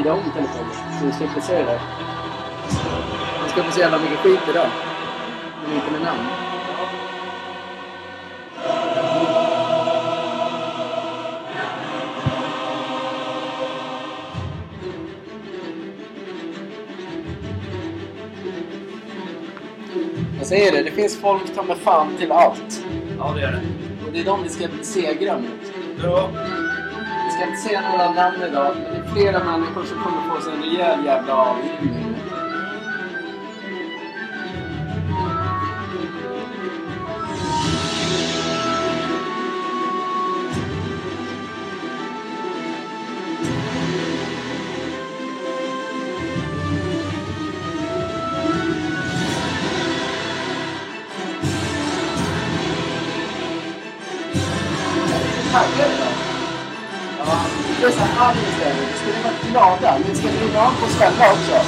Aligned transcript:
vrida 0.00 0.12
om 0.12 0.32
telefonen. 0.34 0.72
Så 1.00 1.06
du 1.06 1.12
slipper 1.12 1.40
se 1.40 1.54
det 1.54 1.64
där. 1.64 1.80
Du 3.44 3.50
ska 3.50 3.62
få 3.62 3.72
så 3.72 3.80
jävla 3.80 3.98
mycket 3.98 4.18
skit 4.18 4.40
idag. 4.50 4.66
Men 5.66 5.76
inte 5.76 5.90
med 5.90 6.00
namn. 6.00 6.26
Jag 20.38 20.46
säger 20.46 20.72
det, 20.72 20.82
det 20.82 20.90
finns 20.90 21.20
folk 21.20 21.54
ta 21.54 21.62
med 21.62 21.76
fan 21.76 22.16
till 22.18 22.32
allt. 22.32 22.84
Ja, 23.18 23.32
det 23.34 23.40
gör 23.40 23.50
det. 23.50 23.60
Och 24.06 24.12
det 24.12 24.20
är 24.20 24.24
de 24.24 24.42
vi 24.42 24.48
ska 24.48 24.68
segra 24.82 25.38
mot. 25.38 25.72
Ja. 26.02 26.30
Ska 27.40 27.48
inte 27.48 27.60
säga 27.60 27.80
några 27.92 28.12
namn 28.12 28.42
idag, 28.42 28.76
men 28.82 28.92
det 28.92 28.98
är 28.98 29.14
flera 29.14 29.44
människor 29.44 29.84
som 29.84 29.98
kommer 29.98 30.34
få 30.34 30.40
sig 30.40 30.52
en 30.52 30.62
rejäl 30.62 31.04
jävla 31.04 31.34
avgivning. 31.36 32.19
Men 60.54 60.58
ska 60.58 60.58
brinna 60.58 60.66
av 60.66 60.72
på 60.80 60.86
oss 60.86 60.96
själva 60.98 61.32
också. 61.32 61.66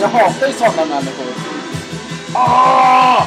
Jag 0.00 0.08
hatar 0.08 0.46
ju 0.46 0.52
sådana 0.52 0.84
människor. 0.84 1.26
Ah! 2.34 3.21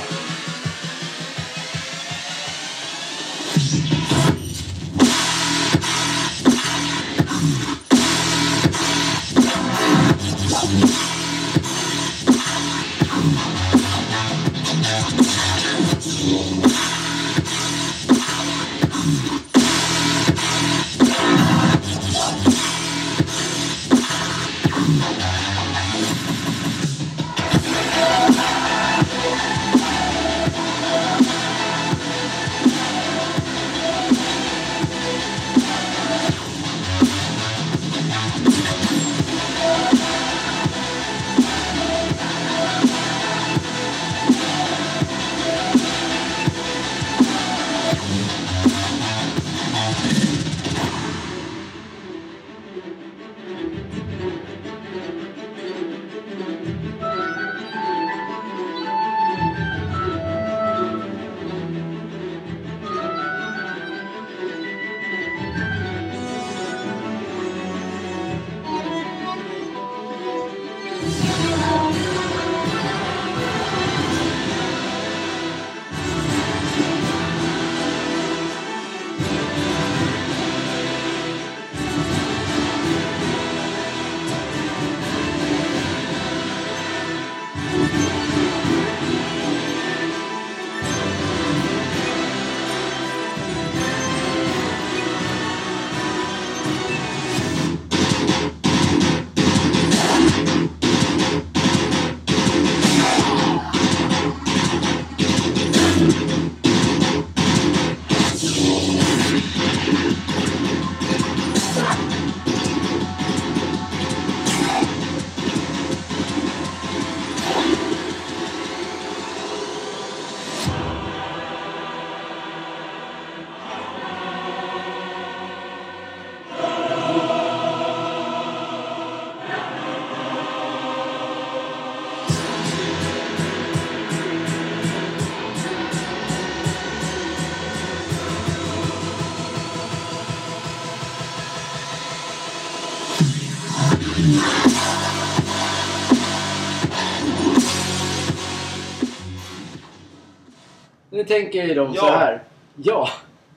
Tänker 151.28 151.63
ju 151.68 151.74
de 151.74 151.94
så 151.94 152.06
Ja. 152.06 152.18
här. 152.18 152.44
Ja, 152.75 153.09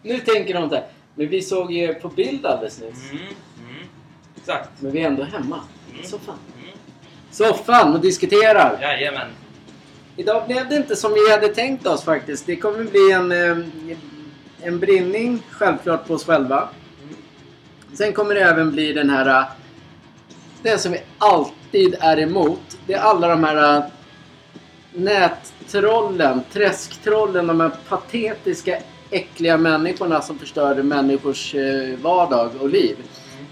nu 0.03 0.19
tänker 0.19 0.55
de 0.55 0.69
så 0.69 0.75
här. 0.75 0.85
Men 1.15 1.29
vi 1.29 1.43
såg 1.43 1.73
ju 1.73 1.95
på 1.95 2.09
bild 2.09 2.47
alldeles 2.47 2.81
nyss. 2.81 3.11
Mm, 3.11 3.23
mm. 3.23 3.33
Exakt. 4.37 4.71
Men 4.79 4.93
vi 4.93 5.01
är 5.03 5.07
ändå 5.07 5.23
hemma. 5.25 5.61
Mm. 5.93 6.05
Soffan. 6.05 6.35
Mm. 6.63 6.71
Soffan 7.31 7.95
och 7.95 8.01
diskuterar. 8.01 8.79
Jajamän. 8.81 9.29
Idag 10.17 10.47
blev 10.47 10.69
det 10.69 10.77
inte 10.77 10.97
som 10.97 11.13
vi 11.15 11.31
hade 11.31 11.49
tänkt 11.49 11.87
oss 11.87 12.05
faktiskt. 12.05 12.47
Det 12.47 12.57
kommer 12.57 12.85
bli 12.85 13.13
en, 13.13 13.33
eh, 13.33 13.67
en 14.63 14.79
brinning 14.79 15.43
självklart 15.51 16.07
på 16.07 16.15
oss 16.15 16.25
själva. 16.25 16.69
Sen 17.95 18.13
kommer 18.13 18.35
det 18.35 18.41
även 18.41 18.71
bli 18.73 18.93
den 18.93 19.11
här... 19.11 19.27
eh, 19.41 19.45
Den 20.63 20.79
som 20.79 20.93
vi 20.93 20.99
alltid 21.19 21.97
är 22.01 22.19
emot. 22.21 22.79
Det 22.87 22.95
är 22.95 23.01
alla 23.01 23.29
de 23.29 23.45
här 23.45 23.77
eh, 23.77 23.85
nättrollen, 24.99 26.41
träsktrollen, 26.53 27.47
de 27.47 27.61
här 27.61 27.73
patetiska 27.89 28.79
äckliga 29.11 29.57
människorna 29.57 30.21
som 30.21 30.39
förstör 30.39 30.83
människors 30.83 31.55
eh, 31.55 31.99
vardag 32.03 32.51
och 32.61 32.69
liv. 32.69 32.97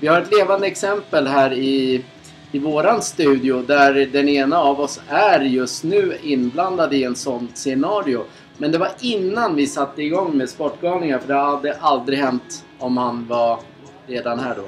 Vi 0.00 0.06
har 0.06 0.20
ett 0.20 0.32
levande 0.32 0.66
exempel 0.66 1.26
här 1.26 1.52
i, 1.52 2.04
i 2.52 2.58
våran 2.58 3.02
studio 3.02 3.62
där 3.62 3.94
den 4.12 4.28
ena 4.28 4.58
av 4.58 4.80
oss 4.80 5.00
är 5.08 5.40
just 5.40 5.84
nu 5.84 6.18
inblandad 6.22 6.94
i 6.94 7.04
en 7.04 7.16
sån 7.16 7.48
scenario. 7.54 8.24
Men 8.58 8.72
det 8.72 8.78
var 8.78 8.90
innan 9.00 9.54
vi 9.54 9.66
satte 9.66 10.02
igång 10.02 10.36
med 10.36 10.48
Sportgalningar 10.48 11.18
för 11.18 11.28
det 11.28 11.34
hade 11.34 11.76
aldrig 11.80 12.18
hänt 12.18 12.64
om 12.78 12.96
han 12.96 13.26
var 13.26 13.60
redan 14.06 14.38
här 14.38 14.54
då. 14.54 14.64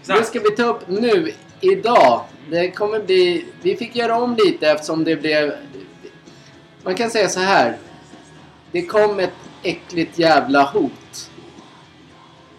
Exakt. 0.00 0.26
ska 0.26 0.40
vi 0.40 0.50
ta 0.50 0.62
upp 0.62 0.88
nu, 0.88 1.32
idag. 1.60 2.20
Det 2.48 2.70
kommer 2.70 3.00
bli... 3.00 3.44
Vi 3.62 3.76
fick 3.76 3.96
göra 3.96 4.18
om 4.18 4.36
lite 4.44 4.70
eftersom 4.70 5.04
det 5.04 5.16
blev... 5.16 5.52
Man 6.82 6.94
kan 6.94 7.10
säga 7.10 7.28
så 7.28 7.40
här. 7.40 7.76
Det 8.72 8.82
kom 8.82 9.20
ett 9.20 9.30
äckligt 9.62 10.18
jävla 10.18 10.62
hot. 10.62 11.30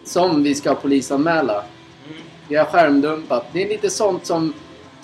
Som 0.04 0.42
vi 0.42 0.54
ska 0.54 0.74
polisanmäla. 0.74 1.64
Vi 2.48 2.56
har 2.56 2.64
skärmdumpat. 2.64 3.46
Det 3.52 3.62
är 3.62 3.68
lite 3.68 3.90
sånt 3.90 4.26
som 4.26 4.54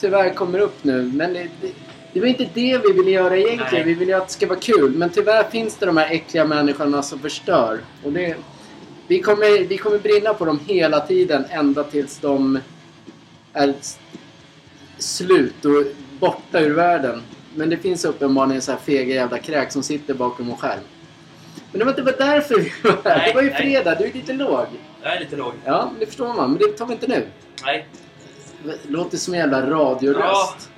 tyvärr 0.01 0.35
kommer 0.35 0.59
upp 0.59 0.85
nu. 0.85 1.03
Men 1.03 1.33
det, 1.33 1.49
det, 1.61 1.73
det 2.13 2.21
var 2.21 2.27
inte 2.27 2.49
det 2.55 2.81
vi 2.87 2.93
ville 2.93 3.11
göra 3.11 3.37
egentligen. 3.37 3.69
Nej. 3.73 3.85
Vi 3.85 3.95
ville 3.95 4.17
att 4.17 4.27
det 4.27 4.33
ska 4.33 4.47
vara 4.47 4.59
kul. 4.59 4.95
Men 4.95 5.11
tyvärr 5.11 5.51
finns 5.51 5.77
det 5.77 5.87
de 5.87 5.97
här 5.97 6.11
äckliga 6.11 6.45
människorna 6.45 7.03
som 7.03 7.19
förstör. 7.19 7.81
Och 8.05 8.13
det, 8.13 8.37
Vi 9.07 9.21
kommer, 9.21 9.65
vi 9.65 9.79
kommer 9.79 9.99
brinna 9.99 10.35
på 10.35 10.45
dem 10.45 10.61
hela 10.67 11.01
tiden 11.01 11.45
ända 11.51 11.85
tills 11.85 12.19
de 12.19 12.59
är 13.53 13.75
slut 14.99 15.65
och 15.65 15.85
borta 16.21 16.61
ur 16.61 16.75
världen. 16.75 17.23
Men 17.55 17.71
det 17.71 17.77
finns 17.77 18.05
uppenbarligen 18.05 18.63
så 18.63 18.73
här 18.73 18.79
fega 18.79 19.15
jävla 19.15 19.39
kräk 19.39 19.73
som 19.73 19.83
sitter 19.83 20.15
bakom 20.15 20.51
en 20.51 20.57
skärm. 20.57 20.81
Men 21.71 21.79
det 21.79 21.85
var 21.85 21.93
inte 21.93 22.03
bara 22.03 22.17
därför 22.17 22.55
vi 22.61 22.73
var 22.83 22.91
här. 23.05 23.19
Nej, 23.19 23.29
det 23.29 23.35
var 23.35 23.43
ju 23.43 23.51
nej. 23.51 23.63
fredag, 23.63 23.95
du 23.95 24.05
är 24.05 24.13
lite 24.13 24.33
låg. 24.33 24.67
Jag 25.03 25.17
är 25.17 25.21
lite 25.21 25.37
låg. 25.37 25.53
Ja, 25.65 25.91
det 26.01 26.07
förstår 26.07 26.35
man. 26.35 26.51
Men 26.51 26.59
det 26.59 26.69
tar 26.69 26.87
vi 26.87 26.93
inte 26.93 27.07
nu. 27.07 27.27
Nej. 27.65 27.87
Låter 28.89 29.17
som 29.17 29.35
en 29.35 29.41
jävla 29.41 29.71
radioröst. 29.71 30.71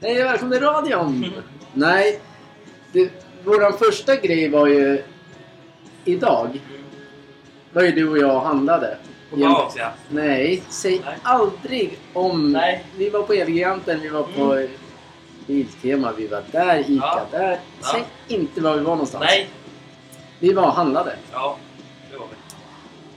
Ja. 0.00 0.08
Hej, 0.08 0.22
välkommen 0.22 0.58
till 0.58 0.66
radion! 0.66 1.32
Nej, 1.72 2.20
det, 2.92 3.10
våran 3.44 3.72
första 3.78 4.16
grej 4.16 4.48
var 4.48 4.66
ju 4.66 5.02
idag. 6.04 6.60
var 7.72 7.82
ju 7.82 7.92
du 7.92 8.08
och 8.08 8.18
jag 8.18 8.36
och 8.36 8.42
handlade. 8.42 8.96
På 9.34 9.70
ja. 9.76 9.92
Nej, 10.08 10.62
säg 10.68 11.00
Nej. 11.04 11.18
aldrig 11.22 11.98
om... 12.12 12.52
Nej. 12.52 12.84
Vi 12.96 13.10
var 13.10 13.22
på 13.22 13.32
Elgiganten, 13.32 14.00
vi 14.00 14.08
var 14.08 14.22
på 14.22 14.66
Biltema, 15.46 16.12
vi 16.16 16.26
var 16.26 16.42
där, 16.52 16.78
Ica, 16.90 16.92
Ja. 17.04 17.26
där. 17.30 17.60
Ja. 17.82 17.88
Säg 17.92 18.04
inte 18.28 18.60
var 18.60 18.74
vi 18.76 18.82
var 18.82 18.92
någonstans. 18.92 19.24
Nej. 19.28 19.48
Vi 20.38 20.52
var 20.52 20.66
och 20.66 20.72
handlade. 20.72 21.16
Ja, 21.32 21.56
det 22.10 22.16
var 22.16 22.26
vi. 22.26 22.34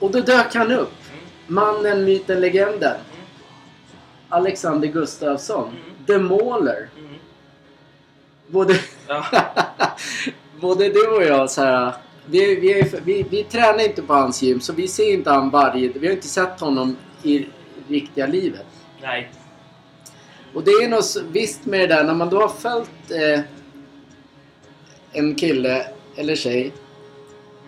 Och 0.05 0.11
då 0.11 0.19
dök 0.19 0.55
han 0.55 0.71
upp. 0.71 0.93
Mm. 1.11 1.23
Mannen, 1.47 2.05
myten, 2.05 2.41
legenden. 2.41 2.95
Mm. 2.95 3.25
Alexander 4.29 4.87
Gustafsson. 4.87 5.67
Mm. 5.69 6.05
The 6.05 6.17
Mauler. 6.17 6.89
Mm. 6.97 7.13
Både, 8.47 8.79
Ja. 9.07 9.25
både 10.61 10.89
du 10.89 11.07
och 11.07 11.23
jag 11.23 11.49
så 11.51 11.61
här. 11.63 11.93
Vi, 12.29 12.55
vi, 12.55 12.79
är, 12.79 13.01
vi, 13.05 13.23
vi 13.29 13.43
tränar 13.43 13.85
inte 13.85 14.01
på 14.01 14.13
hans 14.13 14.41
gym 14.41 14.59
så 14.61 14.73
vi 14.73 14.87
ser 14.87 15.13
inte 15.13 15.29
han 15.31 15.49
varje... 15.49 15.89
Vi 15.89 16.07
har 16.07 16.13
inte 16.13 16.27
sett 16.27 16.59
honom 16.59 16.97
i 17.23 17.45
riktiga 17.87 18.27
livet. 18.27 18.65
Nej. 19.01 19.31
Och 20.53 20.63
det 20.63 20.71
är 20.71 20.89
något 20.89 21.15
visst 21.31 21.65
med 21.65 21.79
det 21.79 21.87
där 21.95 22.03
när 22.03 22.13
man 22.13 22.29
då 22.29 22.41
har 22.41 22.49
följt 22.49 23.11
eh, 23.11 23.39
en 25.11 25.35
kille 25.35 25.87
eller 26.15 26.35
tjej 26.35 26.71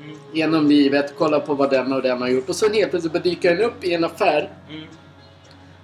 Mm. 0.03 0.17
genom 0.33 0.67
livet, 0.67 1.15
kollar 1.17 1.39
på 1.39 1.53
vad 1.53 1.69
den 1.69 1.93
och 1.93 2.01
den 2.01 2.21
har 2.21 2.27
gjort 2.27 2.49
och 2.49 2.55
så 2.55 2.69
helt 2.73 2.89
plötsligt 2.89 3.13
bara 3.13 3.19
dyker 3.23 3.55
den 3.55 3.65
upp 3.65 3.83
i 3.83 3.93
en 3.93 4.03
affär 4.03 4.49
Mm. 4.69 4.83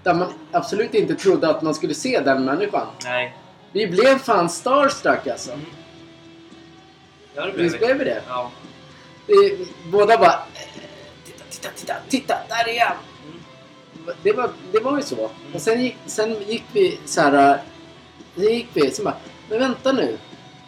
där 0.03 0.13
man 0.13 0.27
absolut 0.51 0.93
inte 0.93 1.15
trodde 1.15 1.49
att 1.49 1.61
man 1.61 1.75
skulle 1.75 1.93
se 1.93 2.19
den 2.19 2.45
människan. 2.45 2.87
Nej. 3.03 3.35
Vi 3.71 3.87
blev 3.87 4.17
fan 4.17 4.49
starstruck 4.49 5.27
alltså. 5.27 5.51
Mm. 5.51 5.65
Ja, 7.35 7.45
det 7.45 7.51
blev 7.51 7.63
Visst 7.63 7.75
vi. 7.75 7.79
blev 7.79 7.97
vi 7.97 8.03
det? 8.05 8.21
Ja. 8.27 8.51
vi 9.27 9.67
båda 9.91 10.17
bara... 10.17 10.39
Titta, 11.25 11.43
titta, 11.49 11.69
titta, 11.75 11.93
titta! 12.09 12.35
Där 12.49 12.69
är 12.69 12.79
han! 12.85 12.97
Mm. 13.27 14.15
Det 14.23 14.31
var, 14.33 14.49
det 14.71 14.79
var 14.79 14.97
ju 14.97 15.03
så. 15.03 15.29
Och 15.53 15.61
sen 15.61 15.81
gick, 15.83 15.97
sen 16.05 16.35
gick 16.47 16.63
vi 16.73 16.99
så 17.05 17.21
här... 17.21 17.51
äh, 17.53 17.59
Sen 18.35 18.43
gick 18.53 18.67
vi 18.73 18.91
så 18.91 19.03
bara... 19.03 19.15
Men 19.49 19.59
vänta 19.59 19.91
nu! 19.91 20.17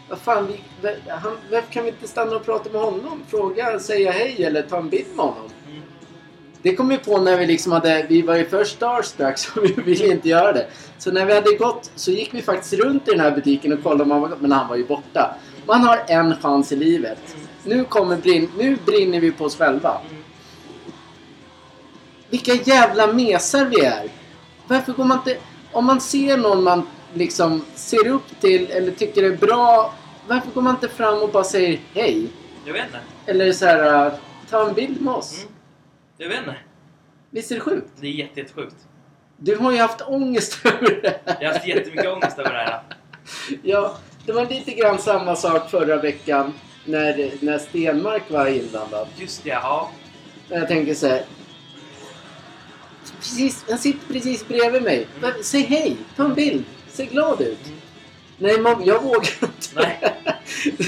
Vad 0.10 0.20
fan, 0.20 0.48
vi, 0.48 0.90
han, 1.10 1.38
varför 1.52 1.72
kan 1.72 1.84
vi 1.84 1.90
inte 1.90 2.08
stanna 2.08 2.36
och 2.36 2.46
prata 2.46 2.70
med 2.70 2.82
honom? 2.82 3.24
Fråga, 3.28 3.80
säga 3.80 4.12
hej 4.12 4.44
eller 4.46 4.62
ta 4.62 4.78
en 4.78 4.90
bild 4.90 5.08
med 5.16 5.26
honom? 5.26 5.50
Mm. 5.68 5.82
Det 6.62 6.76
kom 6.76 6.88
vi 6.90 6.98
på 6.98 7.18
när 7.18 7.38
vi 7.38 7.46
liksom 7.46 7.72
hade... 7.72 8.06
Vi 8.10 8.22
var 8.22 8.36
ju 8.36 8.46
först 8.50 8.76
starstruck 8.76 9.38
så 9.38 9.62
vi 9.62 9.74
ville 9.74 10.08
inte 10.12 10.30
göra 10.30 10.54
det. 10.54 10.68
Så 10.98 11.12
när 11.12 11.26
vi 11.26 11.34
hade 11.34 11.56
gått 11.56 11.92
så 11.96 12.12
gick 12.12 12.34
vi 12.34 12.42
faktiskt 12.42 12.74
runt 12.74 13.08
i 13.08 13.12
den 13.12 13.20
här 13.20 13.32
butiken 13.32 13.74
och 13.74 13.84
kollade 13.84 14.04
om 14.04 14.12
han 14.12 14.22
var... 14.22 14.38
Men 14.40 14.52
han 14.52 14.68
var 14.68 14.76
ju 14.76 14.86
borta. 14.86 15.36
Man 15.68 15.84
har 15.84 16.04
en 16.08 16.36
chans 16.36 16.72
i 16.72 16.76
livet. 16.76 17.36
Nu 17.64 17.84
kommer 17.84 18.18
brin, 18.18 18.52
Nu 18.58 18.78
brinner 18.86 19.20
vi 19.20 19.32
på 19.32 19.46
oss 19.46 19.58
själva. 19.58 20.02
Vilka 22.30 22.54
jävla 22.54 23.14
mesar 23.14 23.66
vi 23.66 23.86
är! 23.86 24.10
Varför 24.68 24.94
går 24.94 25.04
man 25.04 25.18
inte... 25.18 25.38
Om 25.72 25.86
man 25.86 26.02
ser 26.02 26.38
någon 26.38 26.64
man 26.64 26.88
liksom 27.14 27.66
ser 27.76 28.08
upp 28.08 28.40
till 28.40 28.72
eller 28.72 28.92
tycker 28.92 29.24
är 29.24 29.38
bra. 29.38 29.94
Varför 30.28 30.52
går 30.52 30.62
man 30.62 30.76
inte 30.76 30.88
fram 30.88 31.22
och 31.22 31.30
bara 31.30 31.44
säger 31.44 31.80
hej? 31.94 32.28
Jag 32.66 32.74
vet 32.74 32.86
inte. 32.86 33.00
Eller 33.26 33.52
så 33.52 33.66
här, 33.66 34.06
äh, 34.06 34.14
ta 34.50 34.68
en 34.68 34.74
bild 34.74 35.02
med 35.02 35.14
oss. 35.14 35.38
Mm. 35.42 35.54
Jag 36.18 36.30
vet 36.30 36.40
inte. 36.40 36.56
Visst 37.30 37.52
är 37.52 37.56
det 37.56 37.62
sjukt? 37.62 37.92
Det 37.96 38.08
är 38.08 38.12
jätte, 38.12 38.40
jättesjukt. 38.40 38.76
Du 39.38 39.56
har 39.56 39.72
ju 39.72 39.78
haft 39.78 40.02
ångest 40.02 40.60
över 40.66 41.02
det 41.02 41.22
här. 41.26 41.38
Jag 41.40 41.48
har 41.48 41.54
haft 41.54 41.68
jättemycket 41.68 42.08
ångest 42.08 42.40
över 42.40 42.54
det 42.54 42.58
här. 42.58 42.82
Ja, 43.64 43.98
det 44.28 44.34
var 44.34 44.46
lite 44.46 44.72
grann 44.72 45.00
samma 45.00 45.36
sak 45.36 45.70
förra 45.70 45.98
veckan 45.98 46.54
när, 46.86 47.32
när 47.40 47.60
Stenmark 47.60 48.24
var 48.32 48.48
inblandad. 48.48 49.08
Just 49.18 49.44
det, 49.44 49.50
ja. 49.50 49.92
När 50.50 50.58
jag 50.58 50.68
tänker 50.68 50.94
så 50.94 51.08
här. 51.08 51.26
Precis, 53.20 53.66
han 53.70 53.78
sitter 53.78 54.14
precis 54.14 54.48
bredvid 54.48 54.84
mig. 54.84 55.08
Men 55.22 55.32
Säg 55.44 55.62
hej, 55.62 55.98
ta 56.16 56.26
en 56.26 56.34
bild, 56.34 56.64
se 56.90 57.06
glad 57.06 57.42
ut. 57.42 57.60
Nej, 58.38 58.60
man, 58.60 58.86
jag 58.86 59.04
vågar 59.04 59.30
inte. 59.42 59.68
Nej. 59.76 60.14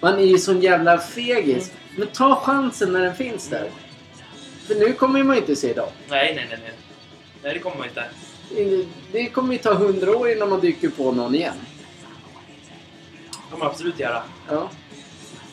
Man 0.00 0.18
är 0.18 0.24
ju 0.24 0.38
sån 0.38 0.60
jävla 0.60 0.98
fegis. 0.98 1.72
Men 1.96 2.08
ta 2.08 2.36
chansen 2.36 2.92
när 2.92 3.00
den 3.00 3.16
finns 3.16 3.48
där. 3.48 3.70
För 4.66 4.74
nu 4.74 4.92
kommer 4.92 5.22
man 5.22 5.36
ju 5.36 5.40
inte 5.40 5.56
se 5.56 5.72
dem. 5.72 5.88
Nej, 6.08 6.34
nej, 6.34 6.46
nej, 6.50 6.58
nej. 6.62 6.72
Nej, 7.42 7.54
det 7.54 7.60
kommer 7.60 7.76
man 7.76 7.88
inte. 7.88 8.04
Det 9.12 9.26
kommer 9.26 9.52
ju 9.52 9.58
ta 9.58 9.74
hundra 9.74 10.16
år 10.16 10.30
innan 10.30 10.48
man 10.48 10.60
dyker 10.60 10.88
på 10.88 11.12
någon 11.12 11.34
igen. 11.34 11.54
Det 13.46 13.50
kommer 13.50 13.64
man 13.64 13.72
absolut 13.72 13.98
göra. 13.98 14.22
Ja. 14.48 14.70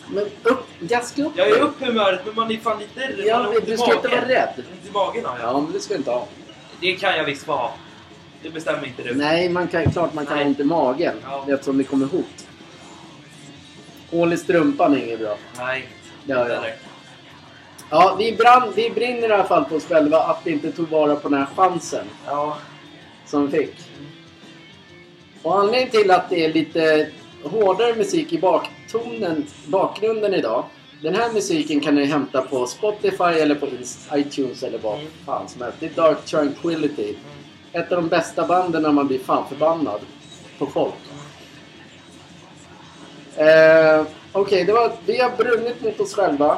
Men 0.09 0.25
upp, 0.43 0.65
gaska 0.79 1.23
upp 1.23 1.31
Jag 1.35 1.47
är 1.49 1.59
upp 1.61 1.79
humöret, 1.79 2.21
men 2.25 2.35
man 2.35 2.51
är 2.51 2.57
fan 2.57 2.79
lite 2.79 2.99
rädd. 2.99 3.25
Ja, 3.25 3.37
har 3.37 3.53
men 3.53 3.61
du 3.65 3.77
ska 3.77 3.95
inte 3.95 4.07
vara 4.07 4.27
rädd. 4.27 4.53
Ont 4.57 4.89
i 4.89 4.91
magen 4.93 5.25
har 5.25 5.39
jag. 5.39 5.47
Ja, 5.49 5.61
men 5.61 5.71
det 5.71 5.79
ska 5.79 5.93
du 5.93 5.97
inte 5.97 6.11
ha. 6.11 6.27
Det 6.79 6.93
kan 6.95 7.17
jag 7.17 7.23
visst 7.23 7.45
få 7.45 7.51
ha. 7.51 7.73
Det 8.41 8.49
bestämmer 8.49 8.87
inte 8.87 9.03
du. 9.03 9.15
Nej, 9.15 9.49
man 9.49 9.67
kan, 9.67 9.91
klart 9.91 10.13
man 10.13 10.25
kan 10.25 10.35
Nej. 10.35 10.43
ha 10.43 10.49
ont 10.49 10.59
i 10.59 10.63
magen 10.63 11.15
Ja. 11.23 11.45
eftersom 11.49 11.77
det 11.77 11.83
kommer 11.83 12.05
hot. 12.05 12.47
Hål 14.11 14.33
i 14.33 14.37
strumpan 14.37 14.93
är 14.93 15.05
inget 15.05 15.19
bra. 15.19 15.37
Nej. 15.57 15.87
Ja, 16.25 16.39
inte 16.39 16.53
ja. 16.53 16.55
heller. 16.59 16.75
Ja, 17.89 18.15
vi, 18.19 18.31
brann, 18.35 18.73
vi 18.75 18.89
brinner 18.89 19.29
i 19.29 19.31
alla 19.31 19.43
fall 19.43 19.65
på 19.65 19.75
oss 19.75 19.85
själva 19.85 20.19
att 20.19 20.41
vi 20.43 20.51
inte 20.51 20.71
tog 20.71 20.89
vara 20.89 21.15
på 21.15 21.29
den 21.29 21.39
här 21.39 21.47
chansen 21.55 22.05
Ja. 22.25 22.57
som 23.25 23.47
vi 23.47 23.57
fick. 23.57 23.75
Och 25.41 25.59
anledningen 25.59 25.89
till 25.89 26.11
att 26.11 26.29
det 26.29 26.45
är 26.45 26.53
lite 26.53 27.09
hårdare 27.43 27.95
musik 27.95 28.33
i 28.33 28.37
baktonen, 28.39 29.45
bakgrunden 29.65 30.33
idag. 30.33 30.63
Den 31.01 31.15
här 31.15 31.31
musiken 31.33 31.79
kan 31.79 31.95
ni 31.95 32.05
hämta 32.05 32.41
på 32.41 32.65
Spotify 32.67 33.23
eller 33.23 33.55
på 33.55 33.67
iTunes 34.15 34.63
eller 34.63 34.77
vad 34.79 34.99
Mm. 34.99 35.11
fan 35.25 35.49
som 35.49 35.61
helst. 35.61 35.77
Det 35.79 35.85
är 35.85 35.89
Dark 35.89 36.25
Tranquility. 36.25 37.15
Ett 37.73 37.91
av 37.91 38.01
de 38.01 38.07
bästa 38.07 38.47
banden 38.47 38.81
när 38.83 38.91
man 38.91 39.07
blir 39.07 39.19
fan 39.19 39.43
förbannad 39.49 39.99
på 40.59 40.65
folk. 40.67 40.93
Eh, 43.35 44.03
Okej, 44.31 44.63
det 44.63 44.73
var 44.73 44.91
vi 45.05 45.17
har 45.21 45.29
brunnit 45.37 45.81
mot 45.83 45.99
oss 45.99 46.13
själva. 46.15 46.57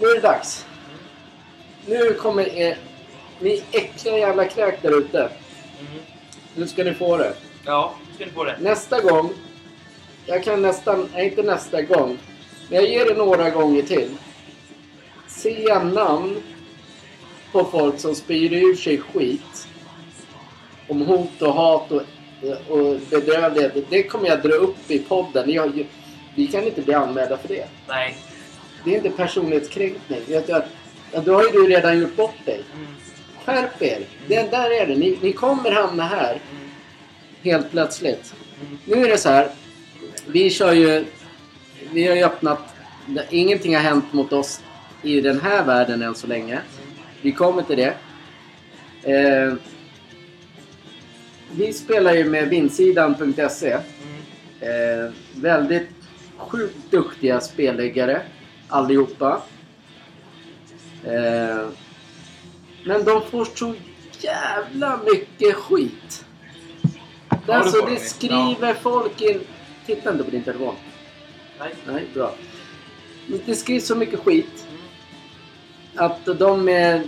Nu 0.00 0.06
är 0.08 0.14
det 0.14 0.20
dags. 0.20 0.66
Nu 1.86 2.14
kommer 2.14 2.48
er... 2.58 2.78
Ni 3.40 3.62
äckliga 3.72 4.18
jävla 4.18 4.44
kräk 4.44 4.82
där 4.82 4.98
ute. 4.98 5.18
Mm. 5.20 6.02
Nu 6.54 6.66
ska 6.68 6.84
ni 6.84 6.94
få 6.94 7.16
det. 7.16 7.32
Ja, 7.64 7.94
du 8.08 8.14
ska 8.14 8.24
ni 8.24 8.30
få 8.30 8.44
det. 8.44 8.56
Nästa 8.60 9.00
gång... 9.00 9.30
Jag 10.28 10.42
kan 10.44 10.62
nästan... 10.62 11.08
Inte 11.16 11.42
nästa 11.42 11.82
gång. 11.82 12.18
Men 12.68 12.78
jag 12.80 12.88
ger 12.90 13.04
det 13.04 13.14
några 13.14 13.50
gånger 13.50 13.82
till. 13.82 14.10
Se 15.26 15.78
namn 15.78 16.42
på 17.52 17.64
folk 17.64 18.00
som 18.00 18.14
spyr 18.14 18.52
ur 18.52 18.74
sig 18.76 18.98
skit. 18.98 19.68
Om 20.88 21.02
hot 21.02 21.42
och 21.42 21.52
hat 21.54 21.92
och, 21.92 22.02
och 22.68 22.96
bedrövlighet. 23.10 23.90
Det 23.90 24.02
kommer 24.02 24.28
jag 24.28 24.42
dra 24.42 24.52
upp 24.52 24.90
i 24.90 24.98
podden. 24.98 25.50
Jag, 25.50 25.86
vi 26.34 26.46
kan 26.46 26.64
inte 26.64 26.82
bli 26.82 26.94
anmälda 26.94 27.36
för 27.36 27.48
det. 27.48 27.66
Nej. 27.88 28.16
Det 28.84 28.90
är 28.90 28.96
inte 28.96 29.10
personlighetskränkning. 29.10 30.20
Vet 30.26 30.46
du, 30.46 30.52
att, 30.52 30.66
ja, 31.12 31.20
då 31.20 31.34
har 31.34 31.42
ju 31.44 31.50
du 31.50 31.66
redan 31.66 31.98
gjort 31.98 32.16
bort 32.16 32.44
dig. 32.44 32.62
Mm. 32.74 32.86
Skärp 33.44 33.82
er! 33.82 34.00
Det, 34.26 34.50
där 34.50 34.70
är 34.70 34.86
det. 34.86 34.94
Ni, 34.94 35.18
ni 35.22 35.32
kommer 35.32 35.70
hamna 35.70 36.02
här 36.02 36.30
Mm. 36.50 36.70
helt 37.42 37.70
plötsligt. 37.70 38.34
Mm. 38.60 38.78
Nu 38.84 39.06
är 39.06 39.08
det 39.10 39.18
så 39.18 39.28
här. 39.28 39.48
Vi 40.28 40.50
kör 40.50 40.72
ju... 40.72 41.04
Vi 41.92 42.06
har 42.06 42.16
ju 42.16 42.24
öppnat... 42.24 42.74
Ingenting 43.30 43.74
har 43.74 43.82
hänt 43.82 44.12
mot 44.12 44.32
oss 44.32 44.60
i 45.02 45.20
den 45.20 45.40
här 45.40 45.64
världen 45.64 46.02
än 46.02 46.14
så 46.14 46.26
länge. 46.26 46.60
Vi 47.22 47.32
kommer 47.32 47.62
till 47.62 47.76
det. 47.76 47.94
Eh, 49.02 49.54
vi 51.52 51.72
spelar 51.72 52.14
ju 52.14 52.24
med 52.24 52.48
vindsidan.se. 52.48 53.72
Eh, 54.60 55.12
väldigt 55.34 55.88
sjukt 56.36 56.90
duktiga 56.90 57.40
spelläggare 57.40 58.22
allihopa. 58.68 59.42
Eh, 61.04 61.68
men 62.84 63.04
de 63.04 63.22
får 63.30 63.44
så 63.44 63.74
jävla 64.20 65.00
mycket 65.12 65.54
skit. 65.54 66.24
Alltså 67.46 67.86
det 67.86 67.94
de. 67.94 68.00
skriver 68.00 68.74
folk 68.74 69.20
in... 69.20 69.40
Titta 69.88 70.10
inte 70.12 70.24
på 70.24 70.30
din 70.30 70.42
telefon. 70.42 70.74
Nej. 71.58 71.74
Nej, 71.86 72.06
bra. 72.14 72.34
Det 73.46 73.54
skrivs 73.54 73.86
så 73.86 73.94
mycket 73.94 74.20
skit. 74.20 74.66
att 75.96 76.24
de 76.38 76.68
är... 76.68 77.02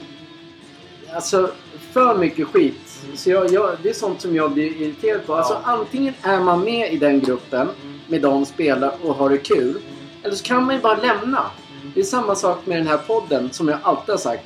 Alltså, 1.15 1.51
för 1.93 2.19
mycket 2.19 2.47
skit. 2.47 3.01
Så 3.15 3.31
jag, 3.31 3.53
jag, 3.53 3.77
det 3.83 3.89
är 3.89 3.95
sånt 3.95 4.21
som 4.21 4.35
jag 4.37 4.53
blir 4.53 4.81
irriterad 4.83 5.27
på. 5.27 5.35
Alltså, 5.35 5.59
antingen 5.65 6.15
är 6.23 6.41
man 6.41 6.61
med 6.65 6.93
i 6.93 6.97
den 6.97 7.21
gruppen 7.21 7.61
Mm. 7.83 8.01
med 8.07 8.23
de 8.23 8.47
spelar 8.47 8.93
och 9.03 9.15
har 9.15 9.31
det 9.31 9.39
kul. 9.39 9.79
Eller 10.23 10.35
så 10.35 10.45
kan 10.45 10.65
man 10.65 10.75
ju 10.75 10.81
bara 10.81 10.97
lämna. 10.97 11.39
Mm. 11.81 11.93
Det 11.95 12.01
är 12.01 12.05
samma 12.05 12.35
sak 12.35 12.67
med 12.67 12.79
den 12.79 12.87
här 12.87 12.99
podden 12.99 13.51
som 13.53 13.69
jag 13.69 13.79
alltid 13.83 14.13
har 14.13 14.19
sagt. 14.19 14.43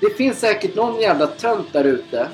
Det 0.00 0.16
finns 0.16 0.38
säkert 0.40 0.74
någon 0.74 1.00
jävla 1.00 1.26
tönt 1.26 1.72
där 1.72 1.84
ute 1.84 2.28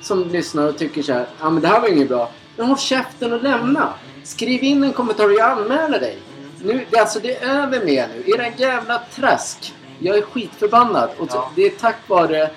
som 0.00 0.28
lyssnar 0.28 0.68
och 0.68 0.78
tycker 0.78 1.02
så 1.02 1.12
här. 1.12 1.26
Ja 1.40 1.50
men 1.50 1.62
det 1.62 1.68
här 1.68 1.80
var 1.80 1.88
inget 1.88 2.08
bra. 2.08 2.30
Men 2.56 2.66
håll 2.66 2.78
käften 2.78 3.32
och 3.32 3.42
lämna. 3.42 3.94
Skriv 4.26 4.62
in 4.64 4.84
en 4.84 4.92
kommentar 4.92 5.24
och 5.24 5.32
jag 5.32 5.50
anmäler 5.58 6.00
dig. 6.00 6.18
Nu, 6.62 6.84
det, 6.90 6.98
alltså 6.98 7.20
det 7.20 7.36
är 7.36 7.62
över 7.62 7.84
med 7.84 8.08
nu. 8.14 8.32
Era 8.34 8.46
jävla 8.56 9.02
träsk. 9.14 9.74
Jag 9.98 10.16
är 10.18 10.22
skitförbannad. 10.22 11.10
Och 11.18 11.28
Ja. 11.32 11.50
det 11.56 11.62
är 11.62 11.70
tack 11.70 11.96
vare 12.08 12.50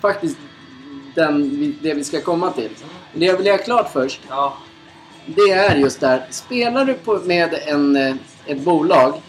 faktiskt 0.00 0.38
den, 1.14 1.74
det 1.82 1.94
vi 1.94 2.04
ska 2.04 2.20
komma 2.20 2.50
till. 2.50 2.70
Det 3.12 3.24
jag 3.24 3.36
vill 3.36 3.46
göra 3.46 3.58
klart 3.58 3.92
först. 3.92 4.20
Ja. 4.28 4.56
Det 5.26 5.50
är 5.50 5.76
just 5.76 6.00
där. 6.00 6.26
Spelar 6.30 6.84
du 6.84 6.94
på, 6.94 7.20
med 7.24 7.54
en, 7.66 7.96
eh, 7.96 8.14
ett 8.46 8.60
bolag. 8.60 9.20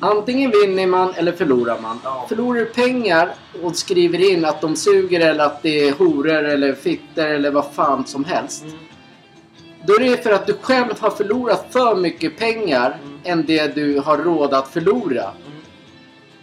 Antingen 0.00 0.50
vinner 0.50 0.86
man 0.86 1.14
eller 1.14 1.32
förlorar 1.32 1.78
man. 1.80 2.00
Ja. 2.04 2.26
Förlorar 2.28 2.60
du 2.60 2.66
pengar 2.66 3.34
och 3.62 3.76
skriver 3.76 4.30
in 4.32 4.44
att 4.44 4.60
de 4.60 4.76
suger 4.76 5.20
eller 5.20 5.44
att 5.44 5.62
det 5.62 5.88
är 5.88 5.92
horor 5.92 6.44
eller 6.44 6.72
fitter 6.74 7.26
eller 7.28 7.50
vad 7.50 7.72
fan 7.74 8.06
som 8.06 8.24
helst. 8.24 8.62
Mm. 8.64 8.76
Då 9.86 9.94
är 9.94 9.98
det 10.00 10.22
för 10.22 10.30
att 10.32 10.46
du 10.46 10.54
själv 10.62 11.00
har 11.00 11.10
förlorat 11.10 11.66
för 11.70 11.94
mycket 11.96 12.38
pengar 12.38 12.98
Mm. 13.02 13.18
än 13.24 13.46
det 13.46 13.74
du 13.74 13.98
har 14.00 14.16
råd 14.18 14.54
att 14.54 14.68
förlora. 14.68 15.22
Mm. 15.22 15.58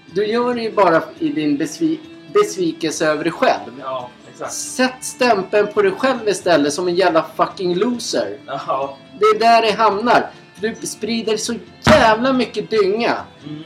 Du 0.06 0.26
gör 0.26 0.54
det 0.56 0.62
ju 0.62 0.72
bara 0.72 1.02
i 1.20 1.30
din 1.30 1.58
besvi- 1.58 2.00
besvikelse 2.34 3.08
över 3.08 3.24
dig 3.24 3.34
själv. 3.34 3.72
Ja, 3.82 4.10
exakt. 4.32 4.54
Sätt 4.54 4.94
stämpeln 5.02 5.68
på 5.74 5.82
dig 5.82 5.92
själv 5.92 6.28
istället 6.30 6.74
som 6.74 6.88
en 6.88 6.96
jävla 6.96 7.26
fucking 7.36 7.76
loser. 7.76 8.38
Ja. 8.46 8.98
Det 9.20 9.26
är 9.26 9.40
där 9.40 9.62
det 9.62 9.72
hamnar. 9.72 10.30
Du 10.62 10.76
sprider 10.76 11.38
så 11.38 11.54
jävla 11.86 12.34
mycket 12.34 12.70
dynga. 12.70 13.18
Mm. 13.44 13.64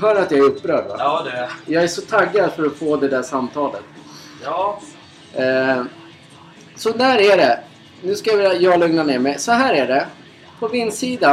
Hör 0.00 0.16
att 0.16 0.30
jag 0.30 0.40
är 0.40 0.44
upprörd 0.44 0.88
va? 0.88 0.94
Ja, 0.98 1.22
det... 1.24 1.72
Jag 1.72 1.82
är 1.82 1.88
så 1.88 2.00
taggad 2.00 2.52
för 2.52 2.66
att 2.66 2.76
få 2.76 2.96
det 2.96 3.08
där 3.08 3.22
samtalet. 3.22 3.82
Ja. 4.44 4.80
Eh, 5.34 5.82
så 6.76 6.90
där 6.90 7.18
är 7.18 7.36
det. 7.36 7.60
Nu 8.04 8.14
ska 8.14 8.30
jag 8.30 8.62
jag 8.62 8.80
lugna 8.80 9.02
ner 9.02 9.18
mig. 9.18 9.38
Så 9.38 9.52
här 9.52 9.74
är 9.74 9.86
det. 9.86 10.06
På 10.58 10.68
vinsidan.se 10.68 11.24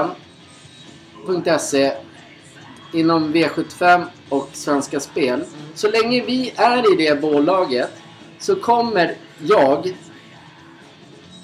inom 2.94 3.34
V75 3.34 4.06
och 4.30 4.50
Svenska 4.54 5.00
Spel. 5.00 5.44
Så 5.76 5.90
länge 5.90 6.22
vi 6.22 6.54
är 6.56 6.94
i 6.94 6.96
det 7.06 7.22
bolaget 7.22 7.92
så 8.40 8.56
kommer 8.56 9.16
jag 9.40 9.96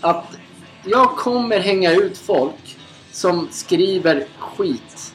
att 0.01 0.37
jag 0.85 1.09
kommer 1.17 1.59
hänga 1.59 1.91
ut 1.91 2.17
folk 2.17 2.77
som 3.11 3.47
skriver 3.51 4.27
skit 4.39 5.13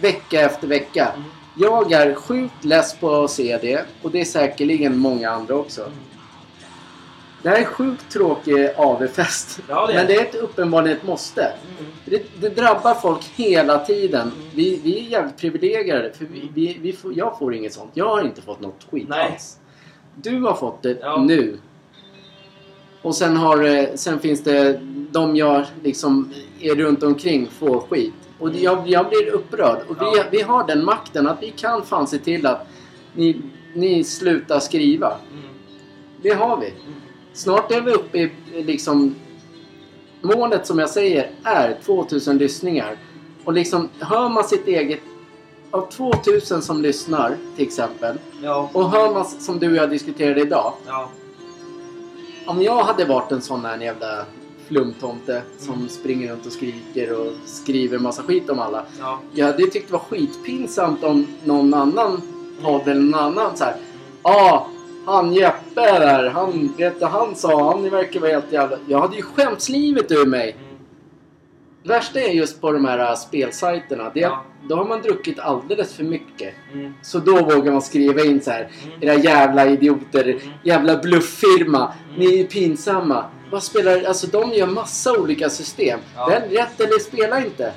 vecka 0.00 0.40
efter 0.40 0.68
vecka. 0.68 1.12
Jag 1.56 1.92
är 1.92 2.14
sjukt 2.14 2.64
less 2.64 2.96
på 2.96 3.24
att 3.24 3.30
se 3.30 3.58
det 3.62 3.84
och 4.02 4.10
det 4.10 4.20
är 4.20 4.24
säkerligen 4.24 4.98
många 4.98 5.30
andra 5.30 5.54
också. 5.54 5.90
Det 7.44 7.50
här 7.50 7.56
är 7.60 7.64
sjukt 7.64 8.10
tråkig 8.12 8.68
AV-fest. 8.76 9.60
Ja, 9.68 9.90
Men 9.94 10.06
det. 10.06 10.14
är 10.14 10.20
ett 10.22 10.34
uppenbarligen 10.34 10.96
ett 10.96 11.06
måste. 11.06 11.42
Mm. 11.42 11.92
Det, 12.04 12.22
det 12.40 12.48
drabbar 12.48 12.94
folk 12.94 13.24
hela 13.36 13.78
tiden. 13.78 14.20
Mm. 14.22 14.34
Vi, 14.54 14.80
vi 14.84 14.98
är 14.98 15.02
jävligt 15.10 15.36
privilegierade. 15.36 16.12
För 16.12 16.24
vi, 16.24 16.50
vi, 16.54 16.78
vi 16.80 16.92
får, 16.92 17.18
jag 17.18 17.38
får 17.38 17.54
inget 17.54 17.72
sånt. 17.72 17.90
Jag 17.94 18.08
har 18.08 18.22
inte 18.24 18.42
fått 18.42 18.60
något 18.60 18.86
skit 18.90 19.08
Nej. 19.08 19.30
alls. 19.32 19.58
Du 20.14 20.40
har 20.40 20.54
fått 20.54 20.82
det 20.82 20.98
Ja. 21.00 21.22
nu. 21.22 21.58
Och 23.02 23.14
sen, 23.14 23.36
har, 23.36 23.64
eh, 23.64 23.84
sen 23.94 24.18
finns 24.18 24.42
det 24.44 24.80
de 25.10 25.36
jag 25.36 25.64
liksom 25.82 26.32
är 26.60 26.74
runt 26.74 27.02
omkring 27.02 27.48
får 27.50 27.80
skit. 27.80 28.14
Och 28.38 28.50
det- 28.52 28.58
jag, 28.60 28.88
jag 28.88 29.08
blir 29.08 29.28
upprörd. 29.30 29.78
Och 29.88 29.96
vi, 30.00 30.18
Ja. 30.18 30.24
vi 30.30 30.42
har 30.42 30.66
den 30.66 30.84
makten 30.84 31.26
att 31.26 31.42
vi 31.42 31.50
kan 31.50 31.82
fan 31.82 32.06
se 32.06 32.18
till 32.18 32.46
att 32.46 32.66
ni, 33.14 33.36
ni 33.74 34.04
slutar 34.04 34.60
skriva. 34.60 35.06
Mm. 35.08 35.44
Det 36.22 36.30
har 36.34 36.56
vi. 36.60 36.72
Snart 37.34 37.72
är 37.72 37.80
vi 37.80 37.92
uppe 37.92 38.18
i 38.18 38.30
liksom... 38.52 39.14
Målet 40.22 40.66
som 40.66 40.78
jag 40.78 40.90
säger 40.90 41.30
är 41.44 41.78
2000 41.84 42.38
lyssningar. 42.38 42.96
Och 43.44 43.52
liksom 43.52 43.88
hör 44.00 44.28
man 44.28 44.44
sitt 44.44 44.66
eget... 44.68 45.00
Av 45.70 45.90
2000 45.90 46.62
som 46.62 46.82
lyssnar 46.82 47.36
till 47.56 47.66
exempel. 47.66 48.18
Ja. 48.42 48.70
Och 48.72 48.90
hör 48.90 49.14
man 49.14 49.24
som 49.24 49.58
du 49.58 49.70
och 49.70 49.76
jag 49.76 49.90
diskuterade 49.90 50.40
idag. 50.40 50.72
Ja. 50.86 51.08
Om 52.46 52.62
jag 52.62 52.82
hade 52.84 53.04
varit 53.04 53.32
en 53.32 53.42
sån 53.42 53.64
här 53.64 53.78
jävla 53.78 54.24
flumtomte 54.68 55.42
som 55.58 55.74
Mm. 55.74 55.88
springer 55.88 56.32
runt 56.32 56.46
och 56.46 56.52
skriker 56.52 57.20
och 57.20 57.32
skriver 57.44 57.98
massa 57.98 58.22
skit 58.22 58.50
om 58.50 58.58
alla. 58.58 58.84
Ja. 59.00 59.18
Jag 59.32 59.46
hade 59.46 59.66
tyckt 59.66 59.86
det 59.86 59.92
var 59.92 60.00
skitpinsamt 60.00 61.04
om 61.04 61.26
någon 61.44 61.74
annan 61.74 62.20
podd 62.62 62.88
eller 62.88 63.00
någon 63.00 63.20
annan 63.20 63.56
så 63.56 63.64
här. 63.64 63.76
Ja, 64.22 64.66
han 65.06 65.32
Jeppe 65.32 65.98
där, 65.98 66.30
han, 66.30 66.74
vet 66.78 67.00
du, 67.00 67.06
han 67.06 67.34
sa, 67.34 67.72
han 67.72 67.90
verkar 67.90 68.20
vara 68.20 68.30
helt 68.32 68.52
jävla... 68.52 68.78
Jag 68.88 69.00
hade 69.00 69.16
ju 69.16 69.22
skämts 69.22 69.68
livet 69.68 70.12
ur 70.12 70.26
mig. 70.26 70.50
Mm. 70.50 70.74
Värsta 71.82 72.20
är 72.20 72.28
just 72.28 72.60
på 72.60 72.72
de 72.72 72.84
här 72.84 72.98
äh, 72.98 73.14
spelsajterna. 73.16 74.10
Det, 74.14 74.20
Ja. 74.20 74.44
Då 74.68 74.76
har 74.76 74.84
man 74.84 75.02
druckit 75.02 75.38
alldeles 75.38 75.94
för 75.94 76.04
mycket. 76.04 76.54
Mm. 76.72 76.94
Så 77.02 77.18
då 77.18 77.36
vågar 77.36 77.72
man 77.72 77.82
skriva 77.82 78.22
in 78.24 78.40
så 78.40 78.50
här. 78.50 78.68
Mm. 78.84 78.98
Era 79.00 79.14
jävla 79.14 79.66
idioter, 79.66 80.24
Mm. 80.24 80.40
jävla 80.62 80.96
blufffirma. 80.96 81.92
Mm. 82.08 82.18
Ni 82.20 82.40
är 82.40 82.44
pinsamma. 82.44 83.24
Vad 83.50 83.62
spelar... 83.62 84.04
Alltså 84.04 84.26
de 84.26 84.52
gör 84.52 84.66
massa 84.66 85.18
olika 85.18 85.50
system. 85.50 86.00
Ja. 86.16 86.28
Den 86.28 86.42
rätt 86.50 86.80
eller 86.80 86.98
spela 86.98 87.44
inte. 87.44 87.72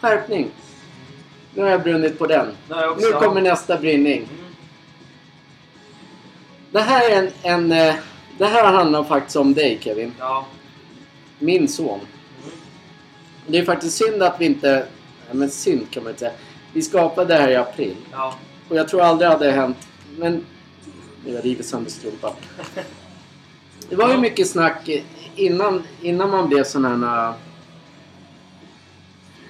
Skärpning. 0.00 0.50
Nu 1.54 1.62
har 1.62 1.70
jag 1.70 1.82
brunnit 1.82 2.18
på 2.18 2.26
den. 2.26 2.46
Det 2.68 2.88
också. 2.88 3.06
Nu 3.06 3.12
kommer 3.12 3.40
nästa 3.40 3.78
brinning. 3.78 4.28
Det 6.74 6.80
här 6.80 7.10
är 7.10 7.22
en... 7.22 7.30
en 7.42 7.72
eh, 7.72 7.94
det 8.38 8.46
här 8.46 8.72
handlar 8.72 9.04
faktiskt 9.04 9.36
om 9.36 9.54
dig 9.54 9.78
Kevin. 9.80 10.12
Ja. 10.18 10.46
Min 11.38 11.68
son. 11.68 12.00
Mm. 12.00 12.54
Det 13.46 13.58
är 13.58 13.64
faktiskt 13.64 13.96
synd 13.96 14.22
att 14.22 14.40
vi 14.40 14.44
inte... 14.46 14.86
Men 15.32 15.50
synd 15.50 15.90
kan 15.90 16.02
man 16.02 16.10
inte 16.10 16.20
säga. 16.20 16.32
Vi 16.72 16.82
skapade 16.82 17.34
det 17.34 17.40
här 17.40 17.50
i 17.50 17.56
april. 17.56 17.96
Ja. 18.12 18.34
Och 18.68 18.76
jag 18.76 18.88
tror 18.88 19.02
aldrig 19.02 19.30
det 19.30 19.32
hade 19.32 19.50
hänt. 19.50 19.88
Men... 20.18 20.44
Jag 21.26 21.44
river 21.44 21.62
sönder 21.62 21.90
strumpan. 21.90 22.32
Det 23.88 23.96
var 23.96 24.10
ju 24.10 24.16
mycket 24.16 24.48
snack 24.48 24.90
innan, 25.36 25.82
innan 26.02 26.30
man 26.30 26.48
blev 26.48 26.64
sån 26.64 26.84
här... 26.84 27.32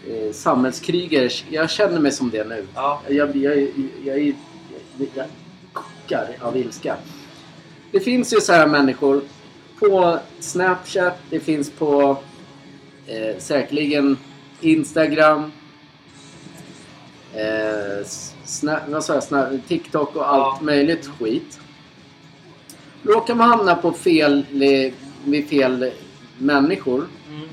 Eh, 0.09 0.33
samhällskrigare. 0.33 1.29
Jag 1.51 1.71
känner 1.71 2.01
mig 2.01 2.13
som 2.13 2.31
det 2.31 2.45
nu. 2.45 2.67
Ja. 2.75 3.01
Jag, 3.09 3.37
jag, 3.37 3.57
jag, 3.57 3.69
jag, 4.05 4.19
jag, 4.19 4.35
jag 5.15 5.27
kokar 5.73 6.37
av 6.41 6.57
ilska. 6.57 6.97
Det 7.95 8.01
finns 8.01 8.33
ju 8.35 8.41
så 8.41 8.53
här 8.53 8.67
människor 8.67 9.23
på 9.79 10.19
Snapchat, 10.41 11.19
det 11.31 11.41
finns 11.41 11.71
på 11.71 12.17
eh, 13.07 13.39
säkerligen 13.39 14.17
Instagram, 14.61 15.53
eh, 17.35 18.07
sna, 18.45 18.81
vad 18.89 19.05
sa 19.05 19.15
jag, 19.15 19.23
sna, 19.23 19.51
TikTok 19.69 20.17
och 20.17 20.29
allt 20.35 20.57
Ja. 20.61 20.65
möjligt 20.65 21.11
skit. 21.19 21.61
Råkar 23.03 23.35
man 23.35 23.49
hamna 23.49 23.75
på 23.77 23.93
fel, 23.93 24.47
med 25.25 25.49
fel 25.49 25.93
människor, 26.39 27.07
Mm. 27.29 27.49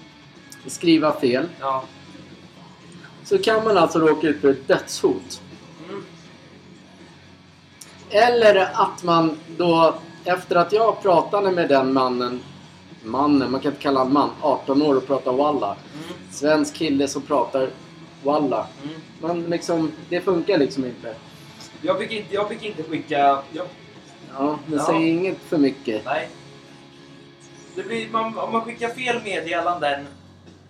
skriva 0.67 1.19
fel, 1.19 1.45
Ja. 1.59 1.83
så 3.23 3.37
kan 3.37 3.63
man 3.63 3.77
alltså 3.77 3.99
råka 3.99 4.27
ut 4.27 4.41
för 4.41 4.49
ett 4.51 4.67
dödshot. 4.67 5.41
Mm. 5.89 6.03
Eller 8.09 8.69
att 8.73 9.03
man 9.03 9.37
då, 9.57 9.95
efter 10.25 10.55
att 10.55 10.71
jag 10.71 11.01
pratade 11.01 11.51
med 11.51 11.69
den 11.69 11.93
mannen, 11.93 12.39
mannen, 13.03 13.51
man 13.51 13.61
kan 13.61 13.71
inte 13.71 13.81
kalla 13.83 13.99
honom 13.99 14.13
man, 14.13 14.29
18 14.41 14.81
år 14.81 14.95
och 14.95 15.07
pratar 15.07 15.33
walla. 15.33 15.67
Mm. 15.67 16.15
Svensk 16.31 16.75
kille 16.75 17.07
som 17.07 17.21
pratar 17.21 17.69
walla. 18.23 18.67
Mm. 18.83 18.95
Men 19.21 19.49
liksom, 19.49 19.91
det 20.09 20.21
funkar 20.21 20.57
liksom 20.57 20.85
inte. 20.85 21.15
Jag 21.81 21.99
fick 21.99 22.11
inte, 22.11 22.33
jag 22.35 22.49
fick 22.49 22.63
inte 22.65 22.83
skicka... 22.83 23.17
Jag, 23.51 23.65
Ja, 24.37 24.59
men 24.67 24.77
Ja. 24.79 24.85
säg 24.85 25.09
inget 25.09 25.37
för 25.37 25.57
mycket. 25.57 26.05
nej. 26.05 26.29
Det 27.75 27.83
blir, 27.83 28.09
man, 28.09 28.37
om 28.37 28.51
man 28.51 28.61
skickar 28.61 28.89
fel 28.89 29.21
meddelanden. 29.23 30.05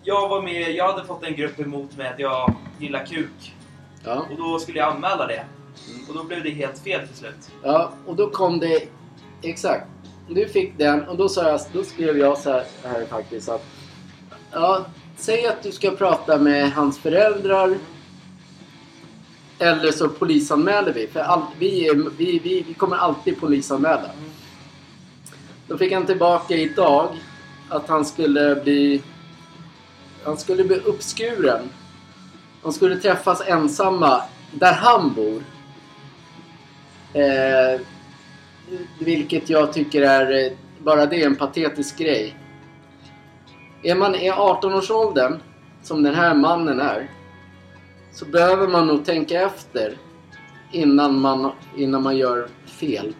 Jag 0.03 0.29
var 0.29 0.41
med, 0.41 0.71
jag 0.71 0.91
hade 0.91 1.05
fått 1.07 1.23
en 1.23 1.35
grupp 1.35 1.59
emot 1.59 1.97
mig 1.97 2.07
att 2.07 2.19
jag 2.19 2.53
gillar 2.79 3.05
kuk. 3.05 3.55
Ja, 4.05 4.25
Och 4.31 4.37
då 4.37 4.59
skulle 4.59 4.77
jag 4.79 4.93
anmäla 4.95 5.27
det. 5.27 5.43
Och 6.09 6.15
då 6.15 6.23
blev 6.23 6.43
det 6.43 6.49
helt 6.49 6.79
fel 6.79 7.07
till 7.07 7.17
slut. 7.17 7.51
ja 7.63 7.91
och 8.05 8.15
då 8.15 8.29
kom 8.29 8.59
det, 8.59 8.79
exakt. 9.41 9.87
Du 10.29 10.47
fick 10.47 10.77
den 10.77 11.07
och 11.07 11.17
då, 11.17 11.29
sa 11.29 11.49
jag, 11.49 11.61
då 11.73 11.83
skrev 11.83 12.17
jag 12.17 12.37
så 12.37 12.51
här, 12.51 12.65
här 12.83 13.05
faktiskt 13.05 13.49
att 13.49 13.65
Ja, 14.51 14.85
säg 15.17 15.47
att 15.47 15.63
du 15.63 15.71
ska 15.71 15.91
prata 15.91 16.37
med 16.37 16.71
hans 16.71 16.99
föräldrar 16.99 17.77
Eller 19.59 19.91
så 19.91 20.09
polisanmäler 20.09 20.93
vi. 20.93 21.07
För 21.07 21.19
all, 21.19 21.41
vi, 21.59 21.87
är, 21.87 21.95
vi, 22.17 22.39
vi, 22.39 22.65
vi 22.67 22.73
kommer 22.73 22.97
alltid 22.97 23.39
polisanmäla. 23.39 24.09
Då 25.67 25.77
fick 25.77 25.93
han 25.93 26.05
tillbaka 26.05 26.55
idag 26.55 27.17
att 27.69 27.87
han 27.87 28.05
skulle 28.05 28.55
bli... 28.55 29.01
Han 30.23 30.37
skulle 30.37 30.63
bli 30.63 30.75
uppskuren. 30.75 31.69
De 32.61 32.73
skulle 32.73 32.95
träffas 32.95 33.41
ensamma 33.47 34.23
där 34.51 34.73
han 34.73 35.13
bor. 35.13 35.43
Eh, 37.13 37.81
vilket 39.01 39.49
jag 39.49 39.73
tycker 39.73 40.01
är... 40.01 40.45
eh, 40.45 40.51
Bara 40.79 41.05
det 41.05 41.21
är 41.21 41.25
en 41.25 41.35
patetisk 41.35 41.97
grej. 41.97 42.35
Är 43.83 43.95
man 43.95 44.15
i 44.15 44.31
18-årsåldern, 44.31 45.39
som 45.83 46.03
den 46.03 46.15
här 46.15 46.33
mannen 46.35 46.79
är, 46.79 47.09
så 48.13 48.25
behöver 48.25 48.67
man 48.67 48.87
nog 48.87 49.05
tänka 49.05 49.41
efter 49.41 49.97
innan 50.71 51.19
man, 51.19 51.51
innan 51.77 52.03
man 52.03 52.17
gör 52.17 52.47
fel. 52.65 53.13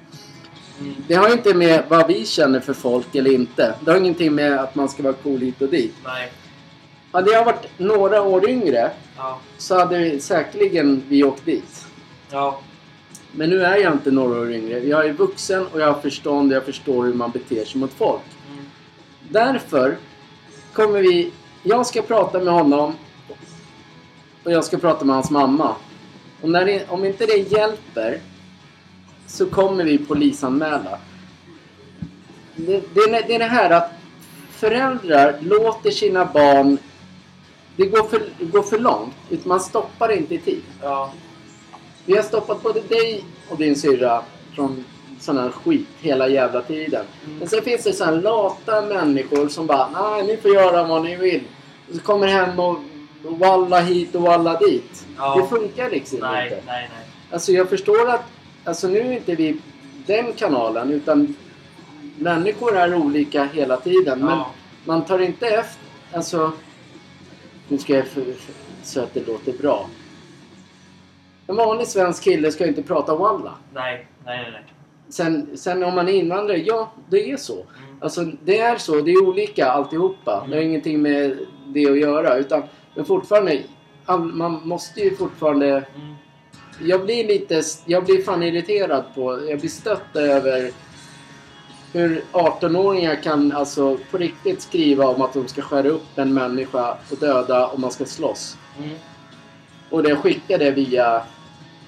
Det 1.07 1.15
har 1.15 1.31
inte 1.31 1.53
med 1.53 1.83
vad 1.89 2.07
vi 2.07 2.25
känner 2.25 2.59
för 2.59 2.73
folk 2.73 3.15
eller 3.15 3.31
inte. 3.31 3.75
Det 3.85 3.91
har 3.91 3.97
ingenting 3.97 4.35
med 4.35 4.59
att 4.59 4.75
man 4.75 4.89
ska 4.89 5.03
vara 5.03 5.13
cool 5.13 5.39
hit 5.41 5.61
och 5.61 5.69
dit. 5.69 5.95
Nej. 6.05 6.31
Hade 7.11 7.31
jag 7.31 7.45
varit 7.45 7.67
några 7.79 8.21
år 8.21 8.49
yngre 8.49 8.91
Ja. 9.17 9.39
så 9.57 9.79
hade 9.79 9.97
vi 9.97 10.19
säkerligen 10.19 11.03
vi 11.07 11.23
åkt 11.23 11.45
dit. 11.45 11.85
Ja. 12.31 12.59
Men 13.31 13.49
nu 13.49 13.63
är 13.63 13.77
jag 13.77 13.93
inte 13.93 14.11
några 14.11 14.39
år 14.39 14.51
yngre. 14.51 14.79
Jag 14.79 15.05
är 15.05 15.13
vuxen 15.13 15.67
och 15.67 15.81
jag 15.81 15.93
har 15.93 16.01
förstånd 16.01 16.51
och 16.51 16.55
jag 16.55 16.65
förstår 16.65 17.05
hur 17.05 17.13
man 17.13 17.31
beter 17.31 17.65
sig 17.65 17.81
mot 17.81 17.93
folk. 17.93 18.21
Mm. 18.51 18.65
Därför 19.29 19.97
kommer 20.73 21.01
vi... 21.01 21.31
Jag 21.63 21.85
ska 21.85 22.01
prata 22.01 22.39
med 22.39 22.53
honom 22.53 22.95
och 24.43 24.51
jag 24.51 24.65
ska 24.65 24.77
prata 24.77 25.05
med 25.05 25.15
hans 25.15 25.29
mamma. 25.29 25.75
Och 26.41 26.49
när 26.49 26.65
det, 26.65 26.89
om 26.89 27.05
inte 27.05 27.25
det 27.25 27.37
hjälper 27.37 28.19
så 29.27 29.45
kommer 29.45 29.83
vi 29.83 29.97
polisanmäla. 29.97 30.99
Det, 32.55 32.93
det, 32.93 32.99
är, 32.99 33.27
det 33.27 33.35
är 33.35 33.39
det 33.39 33.45
här 33.45 33.69
att 33.69 33.91
föräldrar 34.51 35.37
låter 35.41 35.91
sina 35.91 36.25
barn... 36.25 36.77
Det 37.75 37.85
går 37.85 38.03
för, 38.03 38.21
går 38.39 38.63
för 38.63 38.79
långt. 38.79 39.45
Man 39.45 39.59
stoppar 39.59 40.11
inte 40.11 40.35
i 40.35 40.37
tid. 40.37 40.61
Ja. 40.81 41.13
Vi 42.05 42.15
har 42.15 42.23
stoppat 42.23 42.63
både 42.63 42.79
dig 42.81 43.23
och 43.49 43.57
din 43.57 43.75
syrra 43.75 44.21
från 44.55 44.85
sån 45.19 45.37
här 45.37 45.49
skit 45.49 45.87
hela 46.01 46.27
jävla 46.27 46.61
tiden. 46.61 47.05
Mm. 47.25 47.39
Men 47.39 47.47
sen 47.47 47.61
finns 47.63 47.83
det 47.83 47.93
så 47.93 48.03
här 48.05 48.21
lata 48.21 48.81
människor 48.81 49.47
som 49.47 49.67
bara 49.67 49.89
nej 49.89 50.23
ni 50.27 50.37
får 50.37 50.51
göra 50.51 50.83
vad 50.83 51.03
ni 51.03 51.15
vill. 51.15 51.41
Och 51.89 51.95
så 51.95 52.01
kommer 52.01 52.27
hem 52.27 52.59
och, 52.59 52.77
walla 53.23 53.79
hit 53.79 54.15
och 54.15 54.21
walla 54.21 54.59
dit. 54.59 55.05
Ja. 55.17 55.35
Det 55.41 55.47
funkar 55.57 55.89
liksom 55.89 56.19
Nej, 56.19 56.43
inte. 56.43 56.61
nej, 56.65 56.89
nej. 56.95 57.07
Alltså 57.31 57.51
jag 57.51 57.69
förstår 57.69 58.09
att 58.09 58.23
alltså 58.63 58.87
nu 58.87 58.99
är 58.99 59.11
inte 59.11 59.35
vi 59.35 59.57
den 60.05 60.33
kanalen 60.33 60.91
utan 60.91 61.35
människor 62.17 62.77
är 62.77 62.95
olika 62.95 63.43
hela 63.53 63.77
tiden. 63.77 64.19
Men 64.19 64.29
Ja. 64.29 64.51
man 64.85 65.05
tar 65.05 65.19
inte 65.19 65.47
efter... 65.47 65.81
Alltså... 66.13 66.51
Nu 67.67 67.77
ska 67.77 67.93
jag 67.95 68.07
för, 68.07 68.21
för, 68.21 68.53
så 68.83 68.99
att 69.01 69.13
det 69.13 69.27
låter 69.27 69.53
bra. 69.53 69.87
En 71.51 71.57
vanlig 71.57 71.87
svensk 71.87 72.23
kille 72.23 72.51
ska 72.51 72.67
inte 72.67 72.83
prata 72.83 73.15
walla. 73.15 73.53
Nej, 73.73 74.07
nej, 74.25 74.49
nej. 74.51 74.63
Sen, 75.09 75.57
sen 75.57 75.83
om 75.83 75.95
man 75.95 76.07
är 76.07 76.13
invandrare, 76.13 76.57
ja 76.57 76.91
det 77.09 77.31
är 77.31 77.37
så. 77.37 77.53
Mm. 77.53 77.97
Alltså 78.01 78.25
det 78.43 78.59
är 78.59 78.77
så, 78.77 79.01
det 79.01 79.11
är 79.11 79.27
olika 79.27 79.71
alltihopa. 79.71 80.37
Mm. 80.37 80.49
Det 80.49 80.55
har 80.55 80.63
ingenting 80.63 81.01
med 81.01 81.37
det 81.67 81.85
att 81.89 81.99
göra. 81.99 82.37
Utan, 82.37 82.63
men 82.95 83.05
fortfarande, 83.05 83.61
all, 84.05 84.19
man 84.19 84.61
måste 84.63 85.01
ju 85.01 85.15
fortfarande... 85.15 85.67
Mm. 85.67 86.15
Jag 86.81 87.05
blir 87.05 87.27
lite, 87.27 87.61
jag 87.85 88.05
blir 88.05 88.21
fan 88.21 88.43
irriterad 88.43 89.03
på, 89.15 89.49
jag 89.49 89.59
blir 89.59 89.69
stött 89.69 90.15
över 90.15 90.71
hur 91.93 92.23
18-åringar 92.31 93.23
kan 93.23 93.51
alltså 93.51 93.97
på 94.11 94.17
riktigt 94.17 94.61
skriva 94.61 95.07
om 95.07 95.21
att 95.21 95.33
de 95.33 95.47
ska 95.47 95.61
skära 95.61 95.87
upp 95.87 96.17
en 96.17 96.33
människa 96.33 96.97
och 97.11 97.17
döda 97.19 97.67
och 97.67 97.79
man 97.79 97.91
ska 97.91 98.05
slåss. 98.05 98.57
Mm. 98.77 98.89
Och 99.89 100.03
det 100.03 100.15
skickar 100.15 100.57
det 100.57 100.71
via 100.71 101.21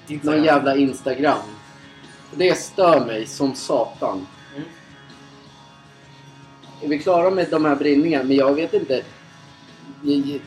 Inte 0.08 0.26
någon 0.26 0.44
jävla 0.44 0.76
Instagram. 0.76 1.38
Det 2.34 2.54
stör 2.58 3.06
mig 3.06 3.26
som 3.26 3.54
satan. 3.54 4.26
Mm. 4.56 4.68
Är 6.82 6.88
vi 6.88 6.98
klara 6.98 7.30
med 7.30 7.46
de 7.50 7.64
här 7.64 7.76
brinningarna? 7.76 8.24
Men 8.24 8.36
jag 8.36 8.54
vet 8.54 8.74
inte. 8.74 9.02
Det- 10.02 10.40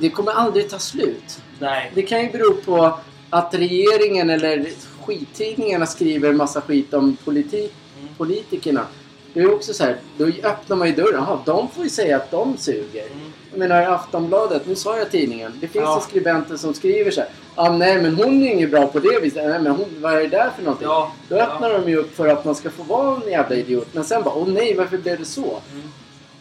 Det 0.00 0.10
kommer 0.10 0.32
aldrig 0.32 0.70
ta 0.70 0.78
slut. 0.78 1.40
Nej. 1.58 1.92
Det 1.94 2.02
kan 2.02 2.22
ju 2.22 2.30
bero 2.32 2.54
på 2.54 2.98
att 3.30 3.54
regeringen 3.54 4.30
eller 4.30 4.66
skittidningarna 5.06 5.86
skriver 5.86 6.28
en 6.30 6.36
massa 6.36 6.60
skit 6.60 6.94
om 6.94 7.16
politik, 7.24 7.72
Mm. 8.00 8.14
politikerna. 8.14 8.86
Det 9.32 9.40
är 9.40 9.54
också 9.54 9.72
så 9.74 9.84
här, 9.84 9.96
då 10.18 10.24
öppnar 10.26 10.76
man 10.76 10.88
ju 10.88 10.94
dörren. 10.94 11.14
Jaha, 11.14 11.38
de 11.44 11.68
får 11.70 11.84
ju 11.84 11.90
säga 11.90 12.16
att 12.16 12.30
de 12.30 12.56
suger. 12.56 13.06
Mm. 13.06 13.32
Jag 13.54 13.58
menar 13.58 13.82
Aftonbladet, 13.82 14.66
nu 14.66 14.74
sa 14.74 14.98
jag 14.98 15.10
tidningen. 15.10 15.52
Det 15.60 15.68
finns 15.68 15.82
Ja. 15.84 15.96
ju 15.96 16.10
skribenter 16.10 16.56
som 16.56 16.74
skriver 16.74 17.10
så 17.10 17.20
här. 17.20 17.30
Ah, 17.54 17.72
nej 17.72 18.02
men 18.02 18.14
hon 18.14 18.42
är 18.42 18.50
inget 18.52 18.70
bra 18.70 18.86
på 18.86 18.98
det 18.98 19.20
viset. 19.22 19.48
Nej 19.48 19.60
men 19.60 19.72
hon, 19.72 19.86
vad 20.00 20.12
är 20.12 20.20
det 20.20 20.28
där 20.28 20.50
för 20.56 20.62
någonting? 20.62 20.86
Ja. 20.88 21.12
Då 21.28 21.36
öppnar 21.36 21.72
de 21.72 21.90
ju 21.90 21.96
upp 21.96 22.16
för 22.16 22.28
att 22.28 22.44
man 22.44 22.54
ska 22.54 22.70
få 22.70 22.82
vara 22.82 23.20
en 23.24 23.30
jävla 23.30 23.56
idiot. 23.56 23.88
Men 23.92 24.04
sen 24.04 24.22
bara, 24.22 24.34
åh 24.34 24.48
nej 24.48 24.74
varför 24.74 24.98
blev 24.98 25.18
det 25.18 25.24
så? 25.24 25.60
Mm. 25.72 25.92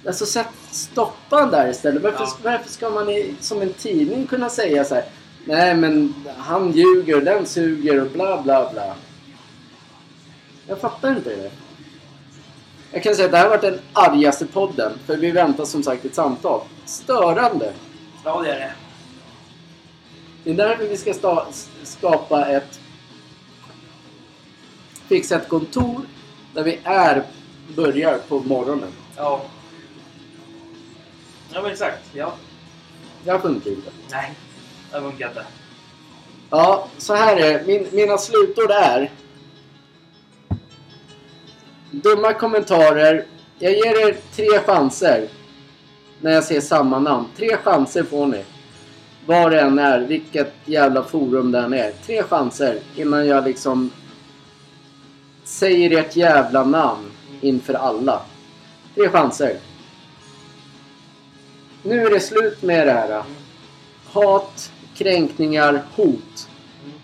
Alltså 0.07 0.25
sätt, 0.25 0.47
stoppa 0.71 1.45
där 1.45 1.69
istället. 1.69 2.03
Varför, 2.03 2.23
Ja. 2.23 2.37
varför 2.43 2.69
ska 2.69 2.89
man 2.89 3.09
i, 3.09 3.33
som 3.39 3.61
en 3.61 3.73
tidning 3.73 4.27
kunna 4.27 4.49
säga 4.49 4.85
så 4.85 4.95
här? 4.95 5.05
Nej 5.45 5.75
men 5.75 6.13
han 6.37 6.71
ljuger, 6.71 7.21
den 7.21 7.45
suger 7.45 8.01
och 8.01 8.07
bla 8.11 8.41
bla 8.41 8.69
bla. 8.73 8.93
Jag 10.67 10.79
fattar 10.79 11.09
inte 11.09 11.29
det. 11.29 11.51
Jag 12.93 13.03
kan 13.03 13.15
säga 13.15 13.25
att 13.25 13.31
det 13.31 13.37
här 13.37 13.43
har 13.43 13.49
varit 13.49 13.61
den 13.61 13.79
argaste 13.93 14.45
podden. 14.45 14.91
För 15.05 15.17
vi 15.17 15.31
väntar 15.31 15.65
som 15.65 15.83
sagt 15.83 16.05
ett 16.05 16.15
samtal. 16.15 16.61
Störande. 16.85 17.73
Ja, 18.23 18.41
det 18.41 18.51
är 18.51 18.59
det. 18.59 18.73
Det 20.43 20.49
är 20.51 20.55
därför 20.55 20.87
vi 20.87 20.97
ska 20.97 21.11
sta- 21.13 21.67
skapa 21.83 22.45
ett... 22.45 22.79
Fixa 25.07 25.35
ett 25.35 25.49
kontor 25.49 26.01
där 26.53 26.63
vi 26.63 26.79
är, 26.83 27.23
börjar 27.75 28.17
på 28.27 28.39
morgonen. 28.39 28.89
Ja. 29.17 29.41
Ja, 31.53 31.61
men 31.61 31.71
exakt. 31.71 31.99
Ja. 32.13 32.33
Det 33.23 33.39
funkar 33.39 33.69
inte. 33.71 33.89
Nej. 34.11 34.33
Det 34.91 35.01
funkar 35.01 35.27
inte. 35.27 35.45
Ja, 36.49 36.87
så 36.97 37.15
här 37.15 37.37
är. 37.37 37.63
Min, 37.65 37.87
mina 37.91 38.17
slutord 38.17 38.71
är... 38.71 39.11
Dumma 41.93 42.33
kommentarer. 42.33 43.25
Jag 43.59 43.71
ger 43.71 44.07
er 44.07 44.17
tre 44.35 44.59
chanser. 44.59 45.27
När 46.21 46.31
jag 46.31 46.43
ser 46.43 46.61
samma 46.61 46.99
namn. 46.99 47.25
Tre 47.37 47.57
chanser 47.57 48.03
får 48.03 48.27
ni. 48.27 48.43
Var 49.25 49.49
det 49.49 49.61
än 49.61 49.79
är, 49.79 49.99
vilket 49.99 50.53
jävla 50.65 51.03
forum 51.03 51.51
det 51.51 51.59
än 51.59 51.73
är. 51.73 51.91
Tre 52.05 52.23
chanser 52.23 52.79
innan 52.95 53.27
jag 53.27 53.43
liksom 53.45 53.91
säger 55.43 55.99
ert 55.99 56.15
jävla 56.15 56.63
namn 56.63 57.11
inför 57.41 57.73
alla. 57.73 58.21
Tre 58.95 59.09
chanser. 59.09 59.57
Nu 61.83 62.05
är 62.05 62.09
det 62.09 62.19
slut 62.19 62.61
med 62.61 62.87
det 62.87 62.93
här. 62.93 63.23
Hat, 64.05 64.71
kränkningar, 64.95 65.81
hot. 65.95 66.49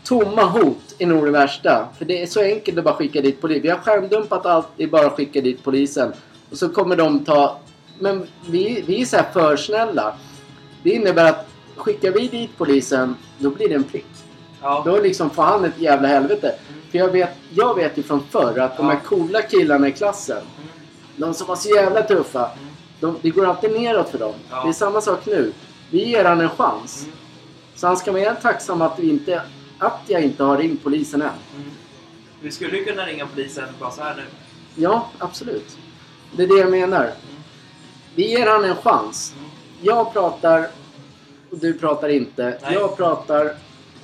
Tomma 0.03 0.43
hot 0.43 0.95
är 0.99 1.05
nog 1.05 1.25
det 1.25 1.31
värsta. 1.31 1.87
För 1.97 2.05
det 2.05 2.21
är 2.21 2.27
så 2.27 2.41
enkelt 2.41 2.77
att 2.77 2.83
bara 2.83 2.95
skicka 2.95 3.21
dit 3.21 3.41
polisen. 3.41 3.61
Vi 3.61 3.69
har 3.69 3.77
skärmdumpat 3.77 4.45
allt, 4.45 4.67
det 4.77 4.83
är 4.83 4.87
bara 4.87 5.05
att 5.05 5.15
skicka 5.15 5.41
dit 5.41 5.63
polisen. 5.63 6.13
Och 6.51 6.57
så 6.57 6.69
kommer 6.69 6.95
de 6.95 7.25
ta... 7.25 7.57
Men 7.99 8.27
vi, 8.47 8.83
vi 8.87 9.01
är 9.01 9.05
så 9.05 9.17
här 9.17 9.25
för 9.33 9.57
snälla. 9.57 10.15
Det 10.83 10.89
innebär 10.89 11.29
att 11.29 11.47
skickar 11.75 12.11
vi 12.11 12.27
dit 12.27 12.49
polisen, 12.57 13.15
då 13.37 13.49
blir 13.49 13.69
det 13.69 13.75
en 13.75 13.83
prick. 13.83 14.05
Ja. 14.61 14.81
Då 14.85 14.99
liksom 14.99 15.29
får 15.29 15.43
han 15.43 15.65
ett 15.65 15.79
jävla 15.79 16.07
helvete. 16.07 16.55
För 16.91 16.97
jag 16.97 17.07
vet, 17.11 17.29
jag 17.49 17.75
vet 17.75 17.97
ju 17.97 18.03
från 18.03 18.23
förr 18.29 18.59
att 18.59 18.77
de 18.77 18.85
här 18.85 18.99
coola 19.05 19.41
killarna 19.41 19.87
i 19.87 19.91
klassen, 19.91 20.43
de 21.15 21.33
som 21.33 21.47
var 21.47 21.55
så 21.55 21.69
jävla 21.69 22.01
tuffa, 22.01 22.49
de, 22.99 23.17
det 23.21 23.29
går 23.29 23.45
alltid 23.45 23.71
neråt 23.71 24.09
för 24.09 24.17
dem. 24.19 24.33
Ja. 24.49 24.63
Det 24.63 24.69
är 24.69 24.73
samma 24.73 25.01
sak 25.01 25.25
nu. 25.25 25.53
Vi 25.89 26.09
ger 26.09 26.25
han 26.25 26.41
en 26.41 26.49
chans. 26.49 27.03
Mm. 27.03 27.15
Så 27.75 27.87
han 27.87 27.97
ska 27.97 28.11
vara 28.11 28.35
tacksam 28.35 28.81
att, 28.81 28.99
vi 28.99 29.09
inte, 29.09 29.41
att 29.79 30.01
jag 30.07 30.21
inte 30.21 30.43
har 30.43 30.57
ringt 30.57 30.83
polisen 30.83 31.21
än. 31.21 31.27
Mm. 31.55 31.71
Vi 32.41 32.51
skulle 32.51 32.77
ju 32.77 32.85
kunna 32.85 33.05
ringa 33.05 33.27
polisen 33.27 33.65
bara 33.79 33.91
så 33.91 34.01
här 34.01 34.15
nu. 34.15 34.23
Ja, 34.75 35.09
absolut. 35.17 35.77
Det 36.31 36.43
är 36.43 36.47
det 36.47 36.59
jag 36.59 36.71
menar. 36.71 37.13
Vi 38.15 38.29
ger 38.29 38.47
han 38.47 38.63
en 38.63 38.75
chans. 38.75 39.33
Mm. 39.37 39.49
Jag 39.81 40.13
pratar 40.13 40.67
och 41.51 41.57
du 41.57 41.73
pratar 41.73 42.09
inte. 42.09 42.59
Nej. 42.61 42.73
Jag 42.73 42.97
pratar 42.97 43.55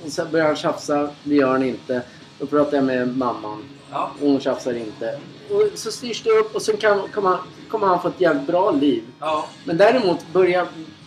och 0.04 0.12
sen 0.12 0.30
börjar 0.30 0.46
han 0.46 0.56
tjafsa. 0.56 1.10
Det 1.22 1.34
gör 1.34 1.52
han 1.52 1.62
inte. 1.62 2.02
Då 2.38 2.46
pratar 2.46 2.76
jag 2.76 2.84
med 2.84 3.16
mamman. 3.16 3.64
Ja. 3.90 4.10
Och 4.20 4.28
hon 4.28 4.40
tjafsar 4.40 4.74
inte. 4.74 5.20
Och 5.50 5.78
så 5.78 5.90
styrs 5.90 6.22
det 6.22 6.30
upp 6.30 6.54
och 6.54 6.62
sen 6.62 6.76
kan, 6.76 7.08
kommer, 7.08 7.28
han, 7.28 7.38
kommer 7.70 7.86
han 7.86 8.02
få 8.02 8.08
ett 8.08 8.20
jävligt 8.20 8.46
bra 8.46 8.70
liv. 8.70 9.04
Ja. 9.20 9.48
Men 9.64 9.76
däremot 9.76 10.32
börja 10.32 10.66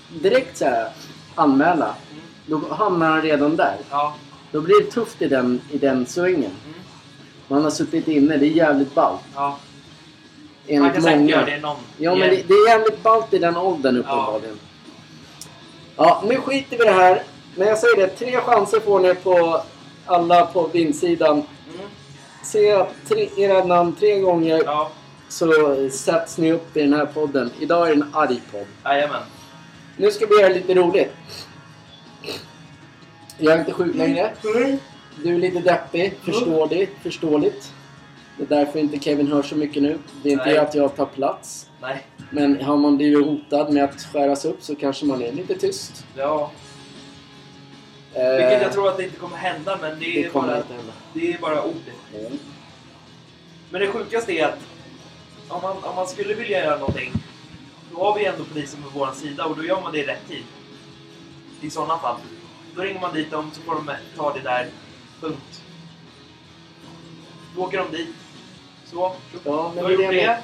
direkt 0.10 0.58
så 0.58 0.65
här 0.65 0.91
anmäla. 1.36 1.95
Mm. 2.12 2.23
Då 2.45 2.73
hamnar 2.73 3.10
han 3.10 3.21
redan 3.21 3.55
där. 3.55 3.77
Ja. 3.89 4.15
Då 4.51 4.62
blir 4.62 4.83
det 4.83 4.91
tufft 4.91 5.21
i 5.21 5.27
den, 5.27 5.62
i 5.71 5.77
den 5.77 6.05
svängen. 6.05 6.38
Mm. 6.65 6.79
Man 7.47 7.63
har 7.63 7.71
suttit 7.71 8.07
inne, 8.07 8.38
det 8.38 8.45
är 8.45 8.49
jävligt 8.49 8.95
ballt. 8.95 9.21
Ja. 9.35 9.41
Man 9.49 9.57
Enligt 10.77 10.93
kan 10.93 11.01
säkert 11.03 11.29
göra 11.29 11.41
många. 11.41 11.55
det 11.55 11.62
någon 11.62 11.77
Ja 11.97 12.15
men 12.15 12.29
det, 12.29 12.43
det 12.47 12.53
är 12.53 12.69
jävligt 12.69 13.03
ballt 13.03 13.33
i 13.33 13.38
den 13.39 13.57
åldern 13.57 13.97
uppenbarligen. 13.97 14.59
Ja, 15.95 16.23
nu 16.27 16.38
skiter 16.38 16.77
vi 16.77 16.83
det 16.83 16.91
här. 16.91 17.23
Men 17.55 17.67
jag 17.67 17.77
säger 17.77 17.97
det, 17.97 18.07
tre 18.07 18.38
chanser 18.41 18.79
får 18.79 18.99
ni 18.99 19.15
på 19.15 19.62
alla 20.05 20.45
på 20.45 20.67
vindsidan. 20.67 21.31
Mm. 21.33 21.88
Se 22.43 22.85
tre, 23.07 23.29
era 23.38 23.63
namn 23.63 23.93
tre 23.95 24.19
gånger 24.19 24.62
Ja, 24.65 24.91
så 25.29 25.51
sätts 25.91 26.38
ni 26.38 26.51
upp 26.51 26.77
i 26.77 26.81
den 26.81 26.93
här 26.93 27.05
podden. 27.05 27.51
Idag 27.59 27.89
är 27.89 27.95
det 27.95 28.01
en 28.01 28.09
arg 28.15 28.41
podd. 28.51 28.65
jajamän. 28.85 29.21
Nu 29.97 30.12
ska 30.12 30.25
vi 30.25 30.39
göra 30.41 30.53
lite 30.53 30.73
roligt. 30.73 31.13
Jag 33.39 33.54
är 33.54 33.60
inte 33.60 33.73
sjuk 33.73 33.95
längre. 33.95 34.32
Du 35.23 35.36
är 35.36 35.39
lite 35.39 35.60
deppig. 35.60 36.13
Förståeligt. 36.23 36.91
Förståeligt. 37.04 37.73
Det 38.38 38.43
är 38.43 38.47
därför 38.65 38.80
inte 38.80 38.99
Kevin 38.99 39.28
hör 39.28 39.41
så 39.43 39.56
mycket 39.56 39.84
nu. 39.84 39.99
Det 40.23 40.30
är 40.30 40.34
inte 40.34 40.45
Nej. 40.45 40.58
att 40.58 40.75
jag 40.75 40.95
tar 40.95 41.06
plats. 41.06 41.69
Nej. 41.82 42.06
Men 42.32 42.62
har 42.62 42.78
man 42.78 42.97
blivit 42.97 43.25
hotad 43.25 43.73
med 43.73 43.84
att 43.84 44.02
skäras 44.13 44.45
upp 44.45 44.58
så 44.63 44.75
kanske 44.75 45.06
man 45.06 45.21
är 45.23 45.32
lite 45.32 45.56
tyst. 45.56 46.06
Ja. 46.15 46.52
Eh, 48.13 48.21
Vilket 48.36 48.62
jag 48.62 48.71
tror 48.73 48.88
att 48.89 48.97
det 48.97 49.04
inte 49.04 49.15
kommer 49.15 49.38
hända, 49.38 49.78
men 49.82 49.91
det 49.99 50.06
det 50.06 50.25
är 50.25 50.30
kommer 50.30 50.47
bara, 50.47 50.58
inte 50.58 50.73
hända. 50.73 50.93
det 51.13 51.34
är 51.34 51.38
bara 51.38 51.62
ordet. 51.63 51.95
Mm. 52.19 52.39
Men 53.69 53.82
det 53.82 53.88
sjukaste 53.88 54.32
är 54.34 54.45
att 54.45 54.60
om 55.47 55.62
man, 55.62 55.78
om 55.84 55.95
man 55.95 56.08
skulle 56.08 56.34
vilja 56.34 56.65
göra 56.65 56.78
någonting, 56.80 57.13
då 57.91 58.04
har 58.04 58.19
vi 58.19 58.25
ändå 58.25 58.43
polisen 58.54 58.84
på 58.84 58.99
vår 58.99 59.12
sida 59.15 59.45
och 59.45 59.56
då 59.58 59.63
gör 59.65 59.82
man 59.82 59.91
det 59.91 59.99
i 59.99 60.06
rätt 60.06 60.28
tid. 60.28 60.43
I 61.62 61.69
sådana 61.69 61.97
fall. 61.97 62.15
Då 62.75 62.82
ringer 62.82 63.01
man 63.01 63.13
dit 63.13 63.32
dem 63.32 63.51
så 63.53 63.62
får 63.62 63.75
de 63.75 63.91
ta 64.17 64.34
det 64.34 64.39
där. 64.41 64.67
Punkt. 65.21 65.62
Då 67.55 67.62
åker 67.62 67.77
de 67.77 67.97
dit. 67.97 68.15
Så. 68.86 69.15
Ja, 69.45 69.71
men 69.75 69.84
det 69.84 69.89
har 69.91 69.97
det 69.97 70.03
gjort 70.03 70.13
jag 70.15 70.38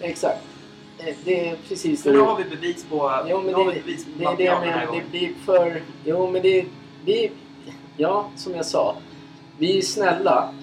det. 0.00 0.06
Exakt. 0.06 0.42
Eh, 0.98 1.14
Det 1.24 1.48
är 1.48 1.56
precis 1.68 2.02
För 2.02 2.12
nu 2.12 2.18
har 2.18 2.36
vi 2.36 2.44
bevis 2.44 2.84
på... 2.84 3.24
Jo, 3.28 3.42
men 3.42 3.66
det, 3.66 3.74
bevis 3.74 4.06
det 4.18 4.24
är 4.24 4.36
det 4.36 4.44
jag 4.44 4.60
menar. 4.60 4.88
Det 4.92 5.10
blir 5.10 5.32
för... 5.44 5.82
Jo, 6.04 6.30
men 6.30 6.42
det... 6.42 6.66
Vi, 7.04 7.30
ja, 7.96 8.30
som 8.36 8.54
jag 8.54 8.66
sa. 8.66 8.96
Vi 9.58 9.78
är 9.78 9.82
snälla. 9.82 10.54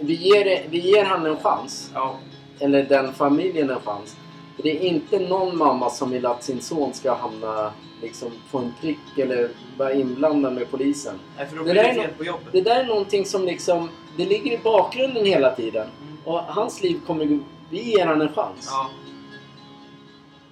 Vi 0.00 0.14
ger, 0.14 0.68
vi 0.70 0.78
ger 0.78 1.04
han 1.04 1.26
en 1.26 1.36
chans. 1.36 1.90
Ja. 1.94 2.18
Eller 2.58 2.82
den 2.82 3.14
familjen 3.14 3.70
en 3.70 3.80
chans. 3.80 4.16
Det 4.62 4.70
är 4.70 4.80
inte 4.80 5.18
någon 5.18 5.58
mamma 5.58 5.90
som 5.90 6.10
vill 6.10 6.26
att 6.26 6.44
sin 6.44 6.60
son 6.60 6.94
ska 6.94 7.14
hamna 7.14 7.72
liksom 8.02 8.30
få 8.50 8.58
en 8.58 8.74
prick 8.80 9.18
eller 9.18 9.50
vara 9.78 9.92
inblandad 9.92 10.52
med 10.52 10.70
polisen. 10.70 11.14
Nej, 11.36 11.46
för 11.46 11.56
då 11.56 11.64
Det 11.64 11.72
blir 11.72 11.82
där 11.82 11.94
det 11.94 12.00
är 12.00 12.08
på 12.08 12.24
jobbet. 12.24 12.52
Det 12.52 12.60
där 12.60 12.80
är 12.80 12.86
någonting 12.86 13.24
som 13.24 13.44
liksom... 13.44 13.88
Det 14.16 14.24
ligger 14.24 14.52
i 14.52 14.58
bakgrunden 14.58 15.24
hela 15.24 15.54
tiden. 15.54 15.88
Mm. 16.02 16.18
Och 16.24 16.38
hans 16.38 16.82
liv 16.82 17.00
kommer... 17.06 17.40
Vi 17.70 17.82
ger 17.82 18.06
han 18.06 18.20
en 18.20 18.32
chans. 18.32 18.68
Ja. 18.70 18.90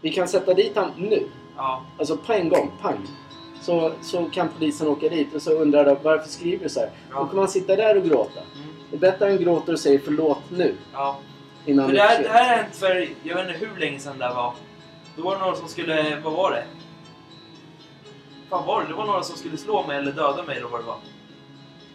Vi 0.00 0.10
kan 0.10 0.28
sätta 0.28 0.54
dit 0.54 0.72
han 0.76 0.90
nu. 0.96 1.28
Ja. 1.56 1.82
Alltså 1.98 2.16
på 2.16 2.32
en 2.32 2.48
gång, 2.48 2.70
pang. 2.82 3.06
Så, 3.62 3.92
så 4.02 4.24
kan 4.24 4.48
polisen 4.58 4.88
åka 4.88 5.08
dit 5.08 5.34
och 5.34 5.42
så 5.42 5.50
undrar 5.50 5.84
de 5.84 5.96
varför 6.02 6.28
skriver 6.28 6.64
du 6.64 6.68
så 6.68 6.80
här? 6.80 6.90
Ja. 7.10 7.18
Då 7.18 7.26
kan 7.26 7.36
man 7.36 7.48
sitta 7.48 7.76
där 7.76 7.96
och 7.96 8.04
gråta. 8.04 8.40
Mm. 8.40 8.68
Det 8.90 8.96
är 8.96 9.00
bättre 9.00 9.30
än 9.30 9.38
gråter 9.38 9.72
och 9.72 9.80
säger 9.80 10.00
förlåt 10.04 10.42
nu. 10.50 10.74
Ja. 10.92 11.18
Innan 11.68 11.86
För 11.86 11.92
det 11.92 11.98
det 11.98 12.04
är 12.04 12.08
här, 12.08 12.22
det 12.22 12.28
här 12.28 12.48
har 12.48 12.56
hänt 12.62 12.76
för, 12.76 13.08
jag 13.22 13.34
vet 13.36 13.48
inte 13.48 13.66
hur 13.66 13.80
länge 13.80 13.98
sedan 13.98 14.18
det 14.18 14.28
var. 14.28 14.54
Då 15.16 15.22
var 15.22 15.34
det 15.34 15.40
några 15.40 15.54
som 15.54 15.68
skulle, 15.68 16.20
vad 16.24 16.32
var 16.32 16.50
det? 16.50 16.64
Fan 18.50 18.66
var 18.66 18.82
det? 18.82 18.88
Det 18.88 18.94
var 18.94 19.06
några 19.06 19.22
som 19.22 19.36
skulle 19.36 19.56
slå 19.56 19.86
mig 19.86 19.96
eller 19.96 20.12
döda 20.12 20.42
mig 20.42 20.56
eller 20.56 20.68
vad 20.68 20.80
det 20.80 20.86
var. 20.86 20.96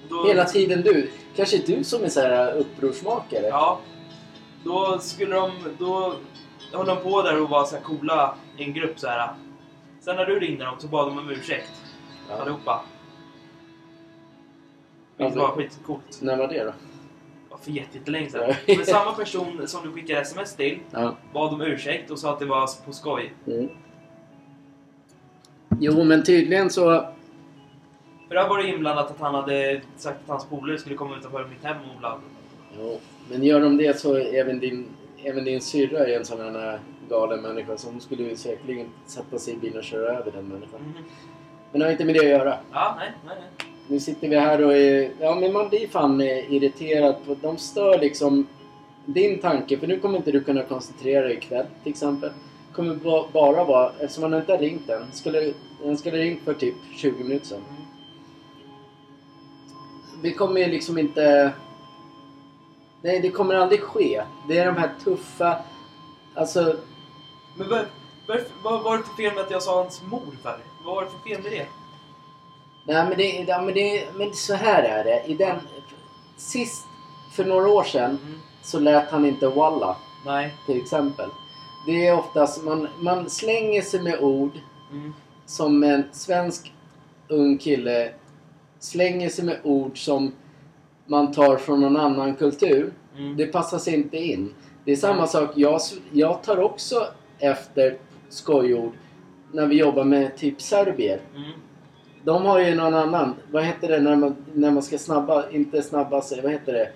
Då, 0.10 0.28
Hela 0.28 0.46
tiden 0.46 0.82
du. 0.82 1.12
Kanske 1.36 1.58
du 1.58 1.84
som 1.84 2.04
är 2.04 2.10
så 2.10 2.20
här 2.22 2.54
upprorsmakare? 2.54 3.48
Ja. 3.48 3.80
Då 4.64 5.00
skulle 5.00 5.36
de, 5.36 5.52
då 5.80 6.16
höll 6.74 6.86
de 6.86 6.98
på 6.98 7.22
där 7.22 7.42
och 7.42 7.50
var 7.50 7.66
så 7.66 7.76
här 7.76 7.84
coola 7.84 8.36
i 8.58 8.64
en 8.64 8.74
grupp 8.74 9.00
så 9.00 9.08
här. 9.08 9.34
Sen 10.02 10.16
när 10.16 10.26
du 10.26 10.40
ringde 10.40 10.66
dem 10.66 10.76
så 10.80 10.88
bad 10.88 11.08
de 11.08 11.18
om 11.18 11.30
ursäkt. 11.30 11.72
Ja. 12.30 12.36
Allihopa. 12.42 12.84
Vilket 15.18 15.38
Alltså- 15.38 15.40
var 15.40 15.56
skitcoolt. 15.56 16.22
När 16.22 16.38
var 16.38 16.48
det 16.48 16.64
då? 16.64 16.74
För 17.64 17.72
jätte- 17.72 17.98
jättelänge 17.98 18.30
sedan. 18.30 18.54
Men 18.68 18.86
samma 18.86 19.12
person 19.12 19.68
som 19.68 19.86
du 19.88 19.92
skickade 19.92 20.20
sms 20.22 20.56
till 20.56 20.80
Ja. 20.92 21.16
bad 21.34 21.54
om 21.54 21.62
ursäkt 21.62 22.12
och 22.12 22.20
sa 22.20 22.34
att 22.34 22.40
det 22.40 22.46
var 22.46 22.86
på 22.86 22.94
skoj. 22.94 23.34
Mm. 23.48 23.70
Jo, 25.80 26.04
men 26.04 26.24
tydligen 26.24 26.70
så... 26.70 27.06
För 28.28 28.36
där 28.36 28.50
var 28.50 28.58
det 28.58 28.68
inblandat 28.70 29.12
att 29.12 29.20
han 29.20 29.36
hade 29.36 29.82
sagt 29.98 30.18
att 30.24 30.30
hans 30.30 30.46
polare 30.46 30.78
skulle 30.78 30.96
komma 30.96 31.18
utanför 31.18 31.48
mitt 31.48 31.64
hem 31.64 31.78
och 31.94 32.00
bla 32.00 32.10
bla, 32.10 32.20
bla. 32.20 32.84
Jo, 32.84 33.00
men 33.30 33.44
gör 33.44 33.62
de 33.62 33.78
det 33.78 34.00
så 34.00 34.14
är 34.16 34.34
även 34.34 34.60
din, 34.60 34.86
även 35.24 35.44
din 35.46 35.62
syrra 35.62 36.00
är 36.08 36.18
en 36.18 36.26
sån 36.26 36.40
här 36.56 36.80
galen 37.10 37.42
människa. 37.42 37.78
Så 37.78 37.90
hon 37.90 38.02
skulle 38.02 38.24
ju 38.24 38.36
säkerligen 38.36 38.88
sätta 39.06 39.40
sig 39.40 39.54
i 39.54 39.58
bilen 39.58 39.78
och 39.78 39.84
köra 39.84 40.18
över 40.18 40.32
den 40.32 40.48
människan. 40.48 40.82
Mhm. 40.82 40.94
Men 41.72 41.80
det 41.80 41.86
har 41.86 41.92
inte 41.92 42.06
med 42.06 42.16
det 42.16 42.20
att 42.20 42.26
göra. 42.26 42.58
Ja, 42.72 42.96
nej, 43.00 43.12
nej, 43.28 43.36
nej. 43.40 43.73
Nu 43.94 44.00
sitter 44.00 44.28
vi 44.28 44.36
här 44.36 44.66
och 44.66 44.74
är... 44.74 45.12
Ja, 45.20 45.36
men 45.36 45.54
man 45.54 45.70
blir 45.70 45.88
fan 45.88 46.22
eh, 46.22 46.54
irriterad. 46.54 47.16
På, 47.26 47.36
de 47.42 47.58
stör 47.58 48.00
liksom 48.00 48.48
din 49.06 49.40
tanke. 49.40 49.78
För 49.78 49.88
nu 49.88 50.00
kommer 50.00 50.18
inte 50.18 50.32
du 50.32 50.44
kunna 50.44 50.64
koncentrera 50.64 51.24
dig 51.24 51.38
ikväll 51.38 51.66
till 51.84 51.92
exempel. 51.92 52.32
kommer 52.76 52.96
bara 53.34 53.64
vara... 53.64 53.92
Eftersom 54.00 54.24
han 54.24 54.34
inte 54.34 54.52
har 54.52 54.60
ringt 54.60 54.90
än. 54.90 55.12
Skulle, 55.12 55.54
han 55.84 55.98
skulle 55.98 56.18
ha 56.18 56.24
ringt 56.24 56.44
för 56.44 56.54
typ 56.54 56.76
20 56.96 57.24
minuter 57.24 57.46
sedan. 57.46 57.62
Vi 60.22 60.34
kommer 60.34 60.62
ju 60.62 60.68
liksom 60.68 60.98
inte... 60.98 61.52
Nej, 63.02 63.20
det 63.20 63.30
kommer 63.30 63.56
aldrig 63.56 63.82
ske. 63.82 64.24
Det 64.48 64.58
är 64.58 64.66
de 64.66 64.78
här 64.78 64.92
tuffa... 65.04 65.58
Alltså... 66.36 66.76
Men 67.58 67.70
vad, 67.70 67.86
var, 68.64 68.84
var 68.84 68.98
det 68.98 69.04
för 69.04 69.16
fel 69.16 69.36
med 69.36 69.44
att 69.44 69.52
jag 69.52 69.64
sa 69.64 69.82
hans 69.82 70.02
mor 70.02 70.38
för? 70.44 70.60
Vad 70.86 70.96
var 70.96 71.04
det 71.04 71.10
för 71.10 71.30
fel 71.30 71.44
med 71.44 71.52
det? 71.52 71.83
Nej, 72.88 73.06
men 73.10 73.18
det, 73.18 73.46
ja, 73.48 73.62
men 73.62 73.74
det... 73.74 74.04
Men 74.18 74.34
så 74.34 74.54
här 74.54 74.84
är 74.84 75.04
det. 75.04 75.24
I 75.28 75.34
den... 75.34 75.56
Sist, 76.38 76.86
för 77.36 77.46
några 77.46 77.68
år 77.70 77.84
sedan, 77.84 78.10
Mm. 78.10 78.40
så 78.64 78.80
lät 78.80 79.10
han 79.12 79.26
inte 79.26 79.48
walla. 79.48 79.98
Nej. 80.26 80.54
till 80.66 80.82
exempel. 80.82 81.30
Det 81.88 82.08
är 82.08 82.20
oftast, 82.20 82.64
man, 82.64 82.88
man 83.00 83.30
slänger 83.30 83.82
sig 83.82 84.02
med 84.02 84.20
ord 84.20 84.52
Mm. 84.92 85.14
som 85.46 85.84
en 85.84 86.04
svensk 86.12 86.74
ung 87.28 87.58
kille 87.58 88.12
slänger 88.80 89.30
sig 89.30 89.46
med 89.46 89.60
ord 89.64 90.06
som 90.06 90.32
man 91.06 91.32
tar 91.34 91.58
från 91.58 91.82
någon 91.82 91.98
annan 91.98 92.36
kultur. 92.36 92.94
Mm. 93.18 93.38
Det 93.38 93.46
passar 93.46 93.78
sig 93.78 93.94
inte 93.94 94.18
in. 94.18 94.54
Det 94.86 94.92
är 94.92 94.96
samma 94.96 95.28
sak, 95.28 95.50
jag, 95.56 95.82
jag 96.12 96.44
tar 96.44 96.60
också 96.60 97.08
efter 97.40 97.98
skojord 98.30 98.92
när 99.52 99.68
vi 99.68 99.76
jobbar 99.76 100.04
med 100.04 100.38
typ 100.38 100.62
serbier. 100.62 101.22
Mm. 101.36 101.52
De 102.24 102.46
har 102.46 102.60
ju 102.60 102.76
någon 102.76 102.94
annan, 102.94 103.36
vad 103.52 103.64
heter 103.64 103.88
det 103.88 104.00
när 104.00 104.16
man, 104.16 104.36
när 104.54 104.72
man 104.72 104.84
ska 104.84 104.98
snabba, 104.98 105.50
inte 105.50 105.82
snabba 105.82 106.22
sig, 106.22 106.42
vad 106.42 106.52
heter 106.52 106.74
det? 106.74 106.90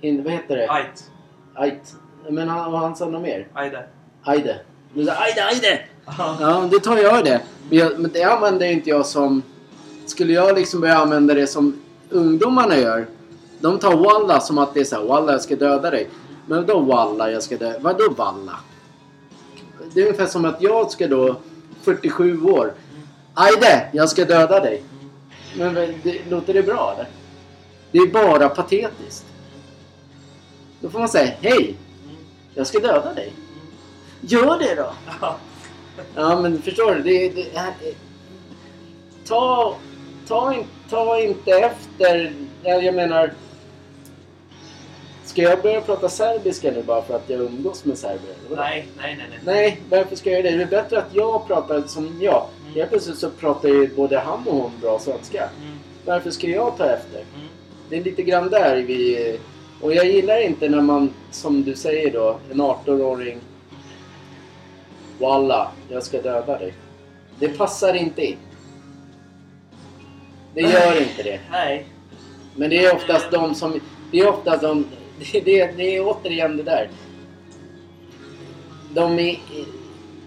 In, 0.00 0.24
vad 0.24 0.32
heter 0.32 0.56
det? 0.56 0.70
Ajt. 0.70 1.10
Ajt. 1.54 1.94
Men 2.28 2.48
han, 2.48 2.74
han 2.74 2.96
sa 2.96 3.06
något 3.06 3.22
mer? 3.22 3.46
Ajde. 3.52 3.84
Ajde. 4.22 4.60
Du 4.94 5.04
sa 5.04 5.12
ajde, 5.12 5.44
ajde! 5.44 5.80
Ja, 6.40 6.68
det 6.70 6.80
tar 6.80 6.96
jag 6.96 7.24
det. 7.24 7.40
Men, 7.68 7.78
jag, 7.78 7.98
men 7.98 8.10
det 8.12 8.22
använder 8.22 8.66
inte 8.66 8.90
jag 8.90 9.06
som... 9.06 9.42
Skulle 10.06 10.32
jag 10.32 10.54
liksom 10.58 10.80
börja 10.80 10.96
använda 10.98 11.34
det 11.34 11.46
som 11.46 11.80
ungdomarna 12.10 12.76
gör. 12.76 13.06
De 13.60 13.78
tar 13.78 13.96
walla 13.96 14.40
som 14.40 14.58
att 14.58 14.74
det 14.74 14.80
är 14.80 14.84
såhär, 14.84 15.04
walla 15.04 15.32
jag 15.32 15.42
ska 15.42 15.56
döda 15.56 15.90
dig. 15.90 16.08
Men 16.46 16.66
då 16.66 16.78
walla 16.78 17.30
jag 17.30 17.42
ska 17.42 17.56
döda 17.56 17.78
Vadå 17.78 18.10
walla? 18.16 18.56
Det 19.94 20.00
är 20.00 20.04
ungefär 20.04 20.26
som 20.26 20.44
att 20.44 20.62
jag 20.62 20.90
ska 20.90 21.06
då, 21.06 21.36
47 21.82 22.42
år. 22.42 22.72
Ajde, 23.40 23.88
jag 23.92 24.08
ska 24.08 24.24
döda 24.24 24.60
dig. 24.60 24.82
Men 25.56 25.74
det, 25.74 26.30
låter 26.30 26.54
det 26.54 26.62
bra 26.62 26.92
eller? 26.94 27.08
Det 27.92 27.98
är 27.98 28.06
bara 28.06 28.48
patetiskt. 28.48 29.24
Då 30.80 30.90
får 30.90 30.98
man 30.98 31.08
säga, 31.08 31.32
hej, 31.40 31.76
jag 32.54 32.66
ska 32.66 32.78
döda 32.78 33.14
dig. 33.14 33.32
Gör 34.20 34.58
det 34.58 34.74
då! 34.74 34.92
Ja. 36.14 36.40
Men 36.40 36.62
förstår 36.62 36.94
du? 36.94 37.02
Det, 37.02 37.28
det, 37.28 37.46
ta, 39.26 39.76
ta, 40.28 40.54
in, 40.54 40.64
ta 40.90 41.20
inte 41.20 41.50
efter. 41.50 42.32
Jag, 42.62 42.94
menar. 42.94 43.32
Ska 45.24 45.42
jag 45.42 45.62
börja 45.62 45.80
prata 45.80 46.08
serbiska 46.08 46.70
nu 46.70 46.82
bara 46.82 47.02
för 47.02 47.14
att 47.16 47.30
jag 47.30 47.40
umgås 47.40 47.84
med 47.84 47.98
serber? 47.98 48.34
Nej, 48.56 48.88
nej, 48.96 49.16
nej, 49.16 49.26
nej. 49.30 49.40
Nej, 49.44 49.82
varför 49.90 50.16
ska 50.16 50.30
jag 50.30 50.40
göra 50.40 50.50
det? 50.50 50.56
Det 50.56 50.62
är 50.62 50.82
bättre 50.82 50.98
att 50.98 51.14
jag 51.14 51.46
pratar 51.46 51.82
som 51.86 52.18
jag. 52.20 52.46
Helt 52.74 52.90
plötsligt 52.90 53.18
så 53.18 53.30
pratar 53.30 53.68
ju 53.68 53.94
både 53.96 54.18
han 54.18 54.48
och 54.48 54.56
hon 54.56 54.72
bra 54.80 54.98
svenska. 54.98 55.42
Mm. 55.42 55.78
Varför 56.04 56.30
ska 56.30 56.46
jag 56.46 56.76
ta 56.76 56.84
efter? 56.84 57.18
Mm. 57.18 57.48
Det 57.90 57.96
är 57.96 58.04
lite 58.04 58.22
grann 58.22 58.50
där 58.50 58.76
vi... 58.76 59.38
Och 59.80 59.94
jag 59.94 60.06
gillar 60.06 60.40
inte 60.40 60.68
när 60.68 60.80
man, 60.80 61.10
som 61.30 61.62
du 61.62 61.74
säger 61.74 62.12
då, 62.12 62.38
en 62.50 62.60
18-åring... 62.60 63.38
Walla, 65.18 65.70
jag 65.88 66.02
ska 66.02 66.22
döda 66.22 66.58
dig. 66.58 66.74
Det 67.38 67.48
passar 67.48 67.94
inte 67.94 68.24
in. 68.24 68.36
Det 70.54 70.60
gör 70.60 71.00
inte 71.02 71.22
det. 71.22 71.40
Nej. 71.50 71.86
Men 72.56 72.70
det 72.70 72.84
är 72.84 72.94
oftast 72.94 73.30
de 73.30 73.54
som... 73.54 73.80
Det 74.12 74.18
är 74.20 74.28
oftast 74.28 74.62
de... 74.62 74.84
Det, 75.32 75.40
det, 75.40 75.72
det 75.76 75.96
är 75.96 76.06
återigen 76.06 76.56
det 76.56 76.62
där. 76.62 76.90
De, 78.94 79.18
är, 79.18 79.38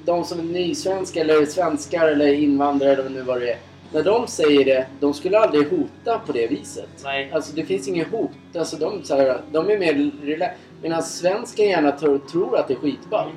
de 0.05 0.23
som 0.23 0.39
är 0.39 0.43
nysvenskar 0.43 1.21
eller 1.21 1.45
svenskar 1.45 2.07
eller 2.07 2.33
invandrare 2.33 2.93
eller 2.93 3.09
nu 3.09 3.21
vad 3.21 3.41
det 3.41 3.51
är. 3.51 3.57
När 3.93 4.03
de 4.03 4.27
säger 4.27 4.65
det, 4.65 4.87
de 4.99 5.13
skulle 5.13 5.39
aldrig 5.39 5.69
hota 5.69 6.19
på 6.25 6.31
det 6.31 6.47
viset. 6.47 6.89
Nej. 7.03 7.31
Alltså 7.33 7.55
det 7.55 7.65
finns 7.65 7.87
inget 7.87 8.07
hot. 8.07 8.31
Alltså 8.55 8.77
de, 8.77 9.03
så 9.03 9.15
här, 9.15 9.41
de 9.51 9.69
är 9.69 9.79
mer 9.79 10.11
relax. 10.23 10.55
Medan 10.81 11.03
svensken 11.03 11.65
gärna 11.65 11.91
tror, 11.91 12.17
tror 12.17 12.57
att 12.57 12.67
det 12.67 12.73
är 12.73 12.77
skitballt. 12.77 13.33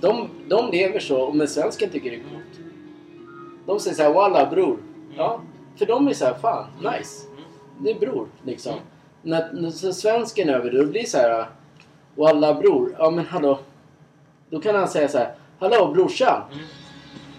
De, 0.00 0.28
de 0.48 0.70
lever 0.70 1.00
så, 1.00 1.32
men 1.32 1.48
svensken 1.48 1.90
tycker 1.90 2.10
det 2.10 2.16
är 2.16 2.20
coolt. 2.20 2.68
De 3.66 3.80
säger 3.80 3.96
såhär 3.96 4.12
walla 4.12 4.50
bror. 4.50 4.78
Ja, 5.16 5.40
för 5.76 5.86
de 5.86 6.08
är 6.08 6.12
såhär 6.12 6.34
fan, 6.34 6.66
nice. 6.78 7.26
Det 7.78 7.90
är 7.90 8.00
bror 8.00 8.28
liksom. 8.42 8.72
Mm. 8.72 8.84
När, 9.22 9.52
när 9.52 9.70
svensken 9.70 10.48
är 10.48 10.54
över 10.54 10.70
det, 10.70 10.78
då 10.78 10.86
blir 10.86 11.00
det 11.00 11.08
så 11.08 11.18
här 11.18 11.46
walla 12.14 12.54
bror. 12.54 12.96
Ja 12.98 13.10
men 13.10 13.26
hallå. 13.26 13.58
Då 14.50 14.60
kan 14.60 14.74
han 14.74 14.88
säga 14.88 15.08
så 15.08 15.18
här. 15.18 15.34
Hallå 15.64 15.92
brorsan. 15.92 16.42
Mm. 16.52 16.64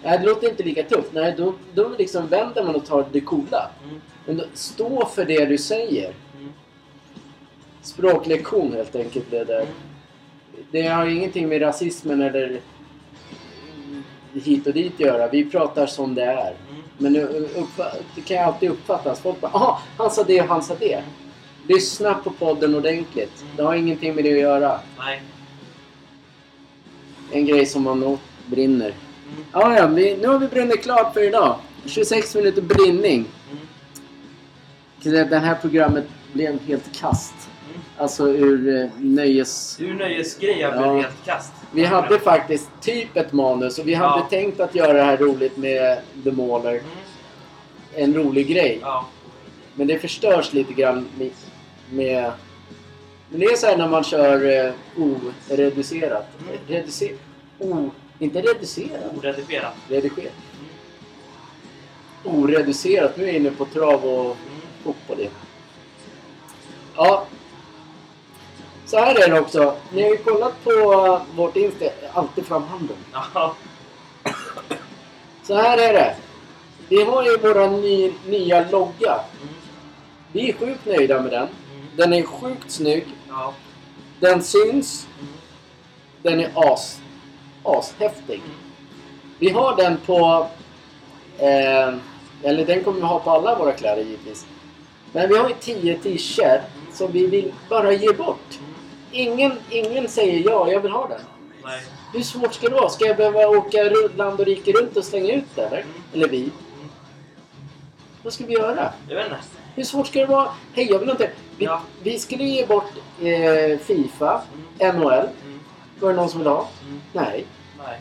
Nej, 0.02 0.18
det 0.18 0.26
låter 0.26 0.48
inte 0.48 0.62
lika 0.62 0.82
tufft. 0.82 1.12
Nej, 1.12 1.34
då, 1.36 1.54
då 1.74 1.88
liksom 1.98 2.26
vänder 2.26 2.64
man 2.64 2.74
och 2.74 2.86
tar 2.86 3.06
det 3.12 3.20
coola. 3.20 3.70
Mm. 3.84 4.00
Men 4.26 4.36
då, 4.36 4.44
stå 4.54 5.06
för 5.06 5.24
det 5.24 5.44
du 5.44 5.58
säger. 5.58 6.12
Mm. 6.38 6.52
Språklektion 7.82 8.72
helt 8.72 8.96
enkelt 8.96 9.30
det 9.30 9.44
där. 9.44 9.66
Det 10.70 10.86
har 10.86 11.06
ingenting 11.06 11.48
med 11.48 11.62
rasismen 11.62 12.22
eller 12.22 12.60
hit 14.32 14.66
och 14.66 14.72
dit 14.72 14.94
att 14.94 15.00
göra. 15.00 15.28
Vi 15.28 15.50
pratar 15.50 15.86
som 15.86 16.14
det 16.14 16.24
är. 16.24 16.54
Mm. 16.70 16.82
Men 16.98 17.12
det 18.14 18.20
kan 18.20 18.36
ju 18.36 18.42
alltid 18.42 18.70
uppfattas. 18.70 19.20
Folk 19.20 19.40
bara 19.40 19.52
ah, 19.54 19.82
han 19.98 20.10
sa 20.10 20.22
det 20.22 20.40
och 20.40 20.48
han 20.48 20.62
sa 20.62 20.74
det. 20.80 21.02
Lyssna 21.68 22.14
på 22.14 22.30
podden 22.30 22.74
ordentligt. 22.74 23.44
Det 23.56 23.62
har 23.62 23.74
ingenting 23.74 24.14
med 24.14 24.24
det 24.24 24.32
att 24.32 24.40
göra. 24.40 24.80
Nej. 24.98 25.22
En 27.32 27.46
grej 27.46 27.66
som 27.66 27.82
man 27.82 28.18
brinner. 28.46 28.86
Mm. 28.86 29.44
Ja, 29.52 29.76
ja, 29.76 29.86
vi, 29.86 30.16
nu 30.16 30.28
har 30.28 30.38
vi 30.38 30.46
brunnit 30.46 30.82
klart 30.82 31.14
för 31.14 31.22
idag. 31.22 31.56
26 31.86 32.34
minuter 32.34 32.62
brinning. 32.62 33.24
Mm. 35.04 35.28
Det 35.30 35.38
här 35.38 35.54
programmet 35.54 36.04
blev 36.32 36.60
helt 36.62 36.98
kast. 37.00 37.34
Mm. 37.68 37.80
Alltså 37.96 38.28
ur 38.28 38.82
eh, 38.82 38.88
nöjes... 38.98 39.76
Ur 39.80 39.94
nöjesgrejer 39.94 40.72
Ja. 40.74 40.78
blev 40.80 41.02
helt 41.02 41.24
kast. 41.24 41.52
Vi 41.72 41.84
hade 41.84 42.18
faktiskt 42.18 42.68
typ 42.80 43.16
ett 43.16 43.32
manus 43.32 43.78
och 43.78 43.88
vi 43.88 43.94
hade 43.94 44.18
Ja. 44.20 44.26
tänkt 44.30 44.60
att 44.60 44.74
göra 44.74 44.92
det 44.92 45.02
här 45.02 45.16
roligt 45.16 45.56
med 45.56 45.98
The 46.24 46.32
Mauler. 46.32 46.70
Mm. 46.70 46.82
En 47.94 48.14
rolig 48.14 48.48
grej. 48.48 48.78
Ja. 48.82 49.06
Men 49.74 49.86
det 49.86 49.98
förstörs 49.98 50.52
lite 50.52 50.72
grann 50.72 51.06
med... 51.18 51.30
med 51.90 52.32
men 53.30 53.40
det 53.40 53.46
är 53.46 53.56
så 53.56 53.66
här 53.66 53.76
när 53.76 53.88
man 53.88 54.04
kör 54.04 54.66
eh, 54.66 54.72
oreducerat. 54.96 56.26
Mm. 56.40 56.58
Reducer... 56.66 57.16
O... 57.58 57.90
Inte 58.18 58.42
reducerat. 58.42 59.16
Oredigerat. 59.18 59.74
Redigerat. 59.88 60.32
Oreducerat. 62.24 63.16
Nu 63.16 63.22
är 63.22 63.26
jag 63.26 63.36
inne 63.36 63.50
på 63.50 63.64
trav 63.64 64.04
och 64.04 64.24
Mm. 64.24 64.60
fotboll. 64.84 65.28
Ja. 66.96 67.26
Så 68.86 68.98
här 68.98 69.14
är 69.14 69.30
det 69.30 69.40
också. 69.40 69.76
Ni 69.92 70.02
har 70.02 70.10
ju 70.10 70.16
kollat 70.16 70.64
på 70.64 71.20
vårt 71.36 71.56
Insta. 71.56 71.84
Alltid 72.12 72.46
fram 72.46 72.62
handen. 72.62 72.96
Ja. 73.34 73.56
Så 75.42 75.54
här 75.54 75.78
är 75.78 75.92
det. 75.92 76.16
Vi 76.88 77.02
har 77.02 77.24
ju 77.24 77.36
våra 77.36 77.66
ny, 77.70 78.12
nya 78.26 78.70
logga. 78.70 79.12
Mm. 79.42 79.54
Vi 80.32 80.50
är 80.50 80.52
sjukt 80.52 80.86
nöjda 80.86 81.22
med 81.22 81.30
den. 81.32 81.42
Mm. 81.42 81.86
Den 81.96 82.12
är 82.12 82.22
sjukt 82.22 82.70
snygg. 82.70 83.06
Ja. 83.28 83.54
Den 84.20 84.42
syns. 84.42 85.08
Den 86.22 86.40
är 86.40 86.50
as, 86.54 87.00
ashäftig. 87.62 88.42
Vi 89.38 89.50
har 89.50 89.76
den 89.76 89.96
på... 90.06 90.46
Eh, 91.38 91.94
eller 92.42 92.66
den 92.66 92.84
kommer 92.84 93.00
vi 93.00 93.06
ha 93.06 93.18
på 93.18 93.30
alla 93.30 93.58
våra 93.58 93.72
kläder 93.72 94.02
givetvis. 94.02 94.46
Men 95.12 95.28
vi 95.28 95.38
har 95.38 95.48
ju 95.48 95.54
10 95.60 95.98
t-shirts 95.98 96.64
som 96.92 97.12
vi 97.12 97.26
vill 97.26 97.52
bara 97.68 97.92
ge 97.92 98.12
bort. 98.12 98.58
Ingen, 99.12 99.52
ingen 99.70 100.08
säger 100.08 100.50
ja, 100.50 100.70
jag 100.70 100.80
vill 100.80 100.92
ha 100.92 101.08
den. 101.08 101.20
Nej. 101.64 101.80
Hur 102.12 102.22
svårt 102.22 102.54
ska 102.54 102.68
det 102.68 102.74
vara? 102.74 102.88
Ska 102.88 103.06
jag 103.06 103.16
behöva 103.16 103.48
åka 103.48 103.78
land 104.16 104.40
och 104.40 104.46
rike 104.46 104.72
runt 104.72 104.96
och 104.96 105.04
slänga 105.04 105.32
ut 105.32 105.44
det 105.54 105.62
eller? 105.62 105.84
Eller 106.12 106.28
vi? 106.28 106.50
Vad 108.22 108.32
ska 108.32 108.46
vi 108.46 108.52
göra? 108.52 108.92
Jag 109.08 109.16
vet 109.16 109.26
inte. 109.26 109.36
Hur 109.76 109.84
svårt 109.84 110.06
ska 110.06 110.20
det 110.20 110.26
vara? 110.26 110.48
Hej, 110.74 110.88
jag 110.90 110.98
vill 110.98 111.10
inte... 111.10 111.30
Vi, 111.56 111.64
Ja. 111.64 111.80
vi 112.02 112.18
skulle 112.18 112.44
ge 112.44 112.66
bort 112.66 112.92
eh, 113.20 113.78
Fifa, 113.78 114.42
Mm. 114.80 114.96
NHL. 115.00 115.12
Mm. 115.12 115.60
Var 116.00 116.10
det 116.10 116.16
någon 116.16 116.28
som 116.28 116.38
vill 116.40 116.48
ha? 116.48 116.68
Mm. 116.88 117.00
Nej. 117.12 117.46
Nej. 117.78 118.00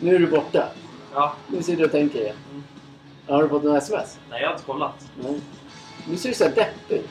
Nu 0.00 0.14
är 0.14 0.18
du 0.18 0.26
borta. 0.26 0.68
Ja. 1.14 1.34
Nu 1.46 1.62
sitter 1.62 1.78
du 1.78 1.84
och 1.84 1.90
tänker 1.92 2.18
igen. 2.20 2.36
Mm. 2.50 2.64
Har 3.28 3.42
du 3.42 3.48
fått 3.48 3.64
en 3.64 3.76
sms? 3.76 4.18
Nej, 4.30 4.40
jag 4.40 4.48
har 4.48 4.52
inte 4.54 4.64
kollat. 4.66 5.06
Nej. 5.22 5.40
Nu 6.08 6.16
ser 6.16 6.28
du 6.28 6.34
så 6.34 6.44
här 6.44 6.50
deppig 6.54 6.96
ut. 6.96 7.08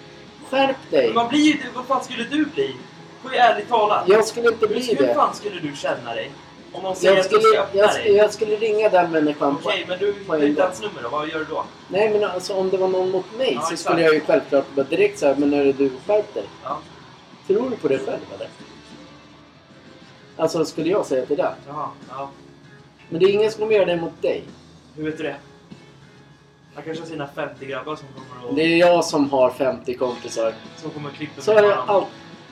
Skärp 0.49 0.75
dig! 0.89 1.05
Men 1.05 1.15
man 1.15 1.27
blir 1.29 1.39
ju... 1.39 1.57
Vad 1.75 1.85
fan 1.85 2.03
skulle 2.03 2.23
du 2.23 2.45
bli? 2.45 2.75
Får 3.21 3.33
jag 3.35 3.45
ärligt 3.51 3.69
talat. 3.69 4.03
Jag 4.07 4.25
skulle 4.25 4.47
inte 4.47 4.67
Hur, 4.67 4.75
bli 4.75 4.95
hur 4.99 5.07
det. 5.07 5.13
fan 5.13 5.35
skulle 5.35 5.59
du 5.59 5.75
känna 5.75 6.13
dig? 6.15 6.31
Om 6.71 6.83
någon 6.83 6.95
säger 6.95 7.15
Jag 7.15 7.25
att 7.25 7.29
du 7.29 7.35
skulle, 7.39 7.53
ska 7.53 7.61
öppna 7.61 7.79
jag, 7.79 7.93
skulle, 7.93 8.09
jag 8.09 8.33
skulle 8.33 8.55
ringa 8.55 8.89
den 8.89 9.11
människan 9.11 9.57
på... 9.57 9.69
Okej, 9.69 9.85
men 9.87 9.99
du 9.99 10.13
på 10.13 10.31
gång. 10.31 10.41
ens 10.41 10.81
nummer 10.81 11.03
då. 11.03 11.09
Vad 11.09 11.27
gör 11.29 11.39
du 11.39 11.45
då? 11.45 11.63
Nej 11.89 12.09
men 12.09 12.23
alltså 12.23 12.53
om 12.53 12.69
det 12.69 12.77
var 12.77 12.87
någon 12.87 13.09
mot 13.11 13.37
mig 13.37 13.53
Ja, 13.53 13.61
så 13.61 13.73
exakt. 13.73 13.79
skulle 13.79 14.01
jag 14.01 14.13
ju 14.13 14.19
självklart 14.19 14.65
bara 14.75 14.83
direkt 14.83 15.19
säga 15.19 15.35
men 15.37 15.53
är 15.53 15.65
det 15.65 15.73
du 15.73 15.89
skärp 16.07 16.33
dig. 16.33 16.45
Ja. 16.63 16.79
Tror 17.47 17.69
du 17.69 17.75
på 17.75 17.87
dig 17.87 17.97
själv 17.97 18.19
eller? 18.35 18.47
Alltså 20.37 20.65
skulle 20.65 20.89
jag 20.89 21.05
säga 21.05 21.25
till 21.25 21.37
den. 21.37 21.53
Jaha. 21.67 21.89
Ja. 22.09 22.29
Men 23.09 23.19
det 23.19 23.25
är 23.25 23.33
ingen 23.33 23.51
som 23.51 23.61
kommer 23.61 23.75
göra 23.75 23.85
det 23.85 23.95
mot 23.97 24.21
dig. 24.21 24.43
Hur 24.95 25.03
vet 25.03 25.17
du 25.17 25.23
det? 25.23 25.35
Han 26.75 26.83
kanske 26.83 27.03
har 27.03 27.09
sina 27.09 27.27
50 27.35 27.65
grabbar 27.65 27.95
som 27.95 28.07
kommer 28.07 28.47
och... 28.49 28.55
Det 28.55 28.61
är 28.61 28.77
jag 28.77 29.05
som 29.05 29.29
har 29.29 29.49
50 29.49 29.93
kompisar. 29.93 30.53
Som 30.77 30.89
kommer 30.91 31.09
klippa 31.09 31.41
Så 31.41 31.51
är 31.51 31.61
det 31.61 31.75
allt. 31.75 32.07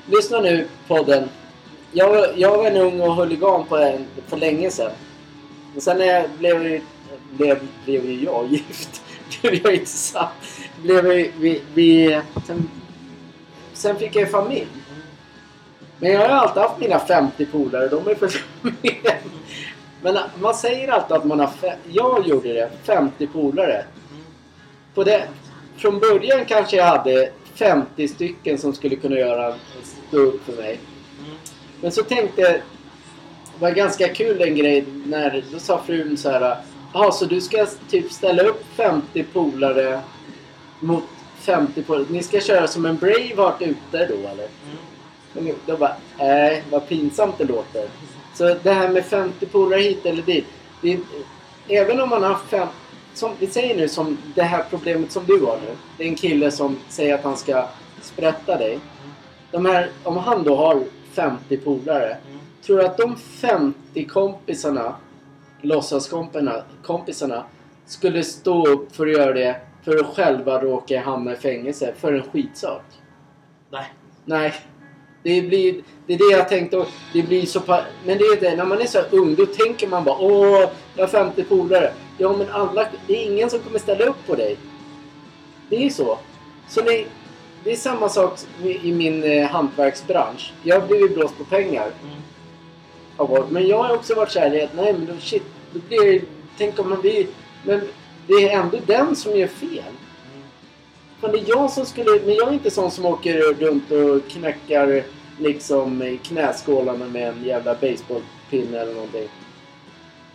Lyssna 0.06 0.39
nu 0.39 0.67
podden. 0.88 1.30
Jag, 1.97 2.38
jag 2.39 2.58
var 2.58 2.65
en 2.65 2.77
ung 2.77 3.01
och 3.01 3.15
huligan 3.15 3.65
på 3.65 3.77
en, 3.77 4.05
för 4.27 4.38
länge 4.38 4.71
sedan. 4.71 4.91
Men 5.73 5.81
sen 5.81 5.97
när 5.97 6.05
jag 6.05 6.29
blev, 6.39 6.63
ju- 6.63 6.81
blev, 7.31 7.60
blev 7.86 8.05
ju 8.05 8.23
jag 8.23 8.47
gift. 8.51 9.01
blev 9.41 9.53
jag 9.63 9.73
inte 9.73 9.86
sant. 9.91 10.29
Blev 10.84 11.03
vi, 11.05 11.31
vi, 11.39 11.62
vi, 11.73 12.21
sen, 12.47 12.69
sen 13.73 13.95
fick 13.99 14.15
jag 14.15 14.21
ju 14.23 14.27
familj. 14.27 14.67
Men 15.99 16.12
jag 16.12 16.19
har 16.19 16.27
ju 16.27 16.34
alltid 16.34 16.62
haft 16.62 16.79
mina 16.79 16.99
50 16.99 17.45
polare. 17.45 17.88
De 17.88 18.08
är 18.08 18.15
för 18.15 18.31
Men 20.01 20.17
man 20.39 20.55
säger 20.55 20.88
alltid 20.88 21.17
att 21.17 21.25
man 21.25 21.39
har... 21.39 21.47
fe- 21.47 21.75
Jag 21.91 22.27
gjorde 22.27 22.53
det. 22.53 22.69
50 22.84 23.27
polare. 23.27 23.86
På 24.93 25.03
det, 25.03 25.27
från 25.77 25.99
början 25.99 26.45
kanske 26.45 26.77
jag 26.77 26.86
hade 26.86 27.29
50 27.55 28.08
stycken 28.08 28.58
som 28.58 28.73
skulle 28.73 28.95
kunna 28.95 29.15
göra 29.15 29.55
stå 30.08 30.17
upp 30.17 30.45
för 30.45 30.53
mig. 30.53 30.79
Mm. 31.86 31.91
Men 31.91 31.91
så 31.91 32.04
tänkte 32.04 32.41
jag... 32.41 32.54
Det 32.54 33.62
var 33.62 33.71
ganska 33.71 34.08
kul 34.08 34.41
en 34.41 34.56
grej 34.56 34.86
när... 35.06 35.43
Då 35.52 35.60
sa 35.60 35.82
frun 35.86 36.17
så 36.17 36.30
här... 36.30 36.58
Jaha, 36.93 37.12
så 37.12 37.26
du 37.26 37.41
ska 37.41 37.65
typ 37.89 38.12
ställa 38.12 38.43
upp 38.43 38.63
50 38.76 39.24
polare 39.24 40.02
mot 40.80 41.04
50 41.39 41.84
polare. 41.84 42.06
Ni 42.10 42.24
ska 42.24 42.39
köra 42.39 42.67
som 42.67 42.86
en 42.86 42.98
Braveheart 42.98 43.62
ute 43.62 44.06
då 44.06 44.28
eller? 44.28 44.48
Mm. 45.36 45.56
Då 45.65 45.78
bara, 45.78 45.95
nej 46.17 46.63
vad 46.69 46.88
pinsamt 46.88 47.38
det 47.38 47.45
låter. 47.45 47.89
Så 48.34 48.56
det 48.63 48.71
här 48.71 48.89
med 48.89 49.06
50 49.06 49.45
polare 49.45 49.82
hit 49.82 50.06
eller 50.06 50.21
dit. 50.21 50.45
Är, 50.84 51.00
även 51.67 52.02
om 52.02 52.10
man 52.10 52.24
har 52.24 52.38
fem... 52.50 52.67
Som 53.13 53.32
vi 53.39 53.48
säger 53.48 53.76
nu, 53.76 53.88
som 53.88 54.17
det 54.36 54.43
här 54.43 54.65
problemet 54.69 55.12
som 55.12 55.26
du 55.26 55.45
har 55.45 55.58
nu. 55.58 55.76
Det 55.98 56.04
är 56.04 56.08
en 56.08 56.15
kille 56.15 56.52
som 56.52 56.78
säger 56.89 57.15
att 57.15 57.24
han 57.24 57.38
ska 57.38 57.67
sprätta 58.02 58.58
dig. 58.58 58.80
De 59.52 59.65
här, 59.65 59.89
om 60.04 60.17
han 60.17 60.43
då 60.43 60.56
har 60.56 60.84
50 61.15 61.58
polare. 61.58 62.17
Mm. 62.28 62.39
Tror 62.65 62.78
du 62.78 62.86
att 62.86 62.97
de 62.97 63.15
50 63.15 64.06
kompisarna, 64.06 64.95
låtsaskompisarna, 65.62 66.63
kompisarna, 66.84 67.43
skulle 67.86 68.23
stå 68.23 68.67
upp 68.67 68.95
för 68.95 69.08
att 69.08 69.13
göra 69.13 69.34
det 69.34 69.56
för 69.84 69.97
att 69.97 70.06
själva 70.06 70.62
råka 70.62 71.01
hamna 71.01 71.34
i 71.34 71.36
fängelse 71.36 71.93
för 71.97 72.13
en 72.13 72.23
skitsak? 72.23 72.84
Nej. 73.69 73.93
Nej. 74.25 74.54
Det, 75.23 75.41
blir, 75.41 75.82
det 76.08 76.13
är 76.13 76.17
det 76.17 76.38
jag 76.38 76.49
tänkte. 76.49 76.78
och 76.78 76.88
Det 77.13 77.23
blir 77.23 77.45
så 77.45 77.62
Men 78.06 78.17
det 78.17 78.23
är 78.23 78.41
det, 78.41 78.56
när 78.56 78.65
man 78.65 78.82
är 78.82 78.86
så 78.86 78.99
ung 79.12 79.36
då 79.36 79.45
tänker 79.45 79.88
man 79.88 80.04
bara 80.04 80.17
åh, 80.19 80.69
jag 80.95 81.04
har 81.04 81.08
50 81.08 81.43
polare. 81.43 81.93
Ja 82.17 82.34
men 82.38 82.49
alla, 82.49 82.88
det 83.08 83.13
är 83.13 83.32
ingen 83.32 83.49
som 83.49 83.60
kommer 83.60 83.80
ställa 83.80 84.06
upp 84.06 84.28
på 84.28 84.36
dig. 84.36 84.58
Det 85.69 85.86
är 85.86 85.89
så. 85.89 86.19
Så 86.69 86.82
det, 86.82 87.06
det 87.65 87.71
är 87.71 87.75
samma 87.75 88.10
sak 88.10 88.39
i 88.63 88.93
min 88.93 89.23
eh, 89.23 89.47
hantverksbransch. 89.47 90.54
Jag 90.63 90.80
har 90.80 90.88
blivit 90.88 91.15
blåst 91.15 91.38
på 91.38 91.43
pengar. 91.43 91.91
Mm. 93.17 93.43
Men 93.49 93.67
jag 93.67 93.84
har 93.84 93.95
också 93.95 94.15
varit 94.15 94.32
såhär 94.32 94.63
att 94.63 94.75
nej 94.75 94.93
men 94.93 95.06
då, 95.06 95.13
shit, 95.19 95.43
då 95.73 95.80
blir 95.88 96.12
det, 96.12 96.25
Tänk 96.58 96.80
om 96.80 96.89
man 96.89 97.01
blir... 97.01 97.28
Men 97.63 97.82
det 98.28 98.34
är 98.34 98.60
ändå 98.60 98.78
den 98.86 99.15
som 99.15 99.38
gör 99.38 99.47
fel. 99.47 99.71
Mm. 99.71 100.43
Fan, 101.21 101.32
det 101.32 101.38
är 101.38 101.49
jag 101.49 101.71
som 101.71 101.86
skulle... 101.86 102.19
Men 102.25 102.36
jag 102.36 102.47
är 102.47 102.54
inte 102.54 102.71
sån 102.71 102.91
som 102.91 103.06
åker 103.06 103.54
runt 103.54 103.91
och 103.91 104.32
knackar 104.32 105.04
liksom 105.39 106.04
i 106.04 106.17
knäskålarna 106.17 107.06
med 107.06 107.28
en 107.28 107.43
jävla 107.43 107.73
baseballpinne 107.73 108.80
eller 108.80 108.93
någonting. 108.93 109.30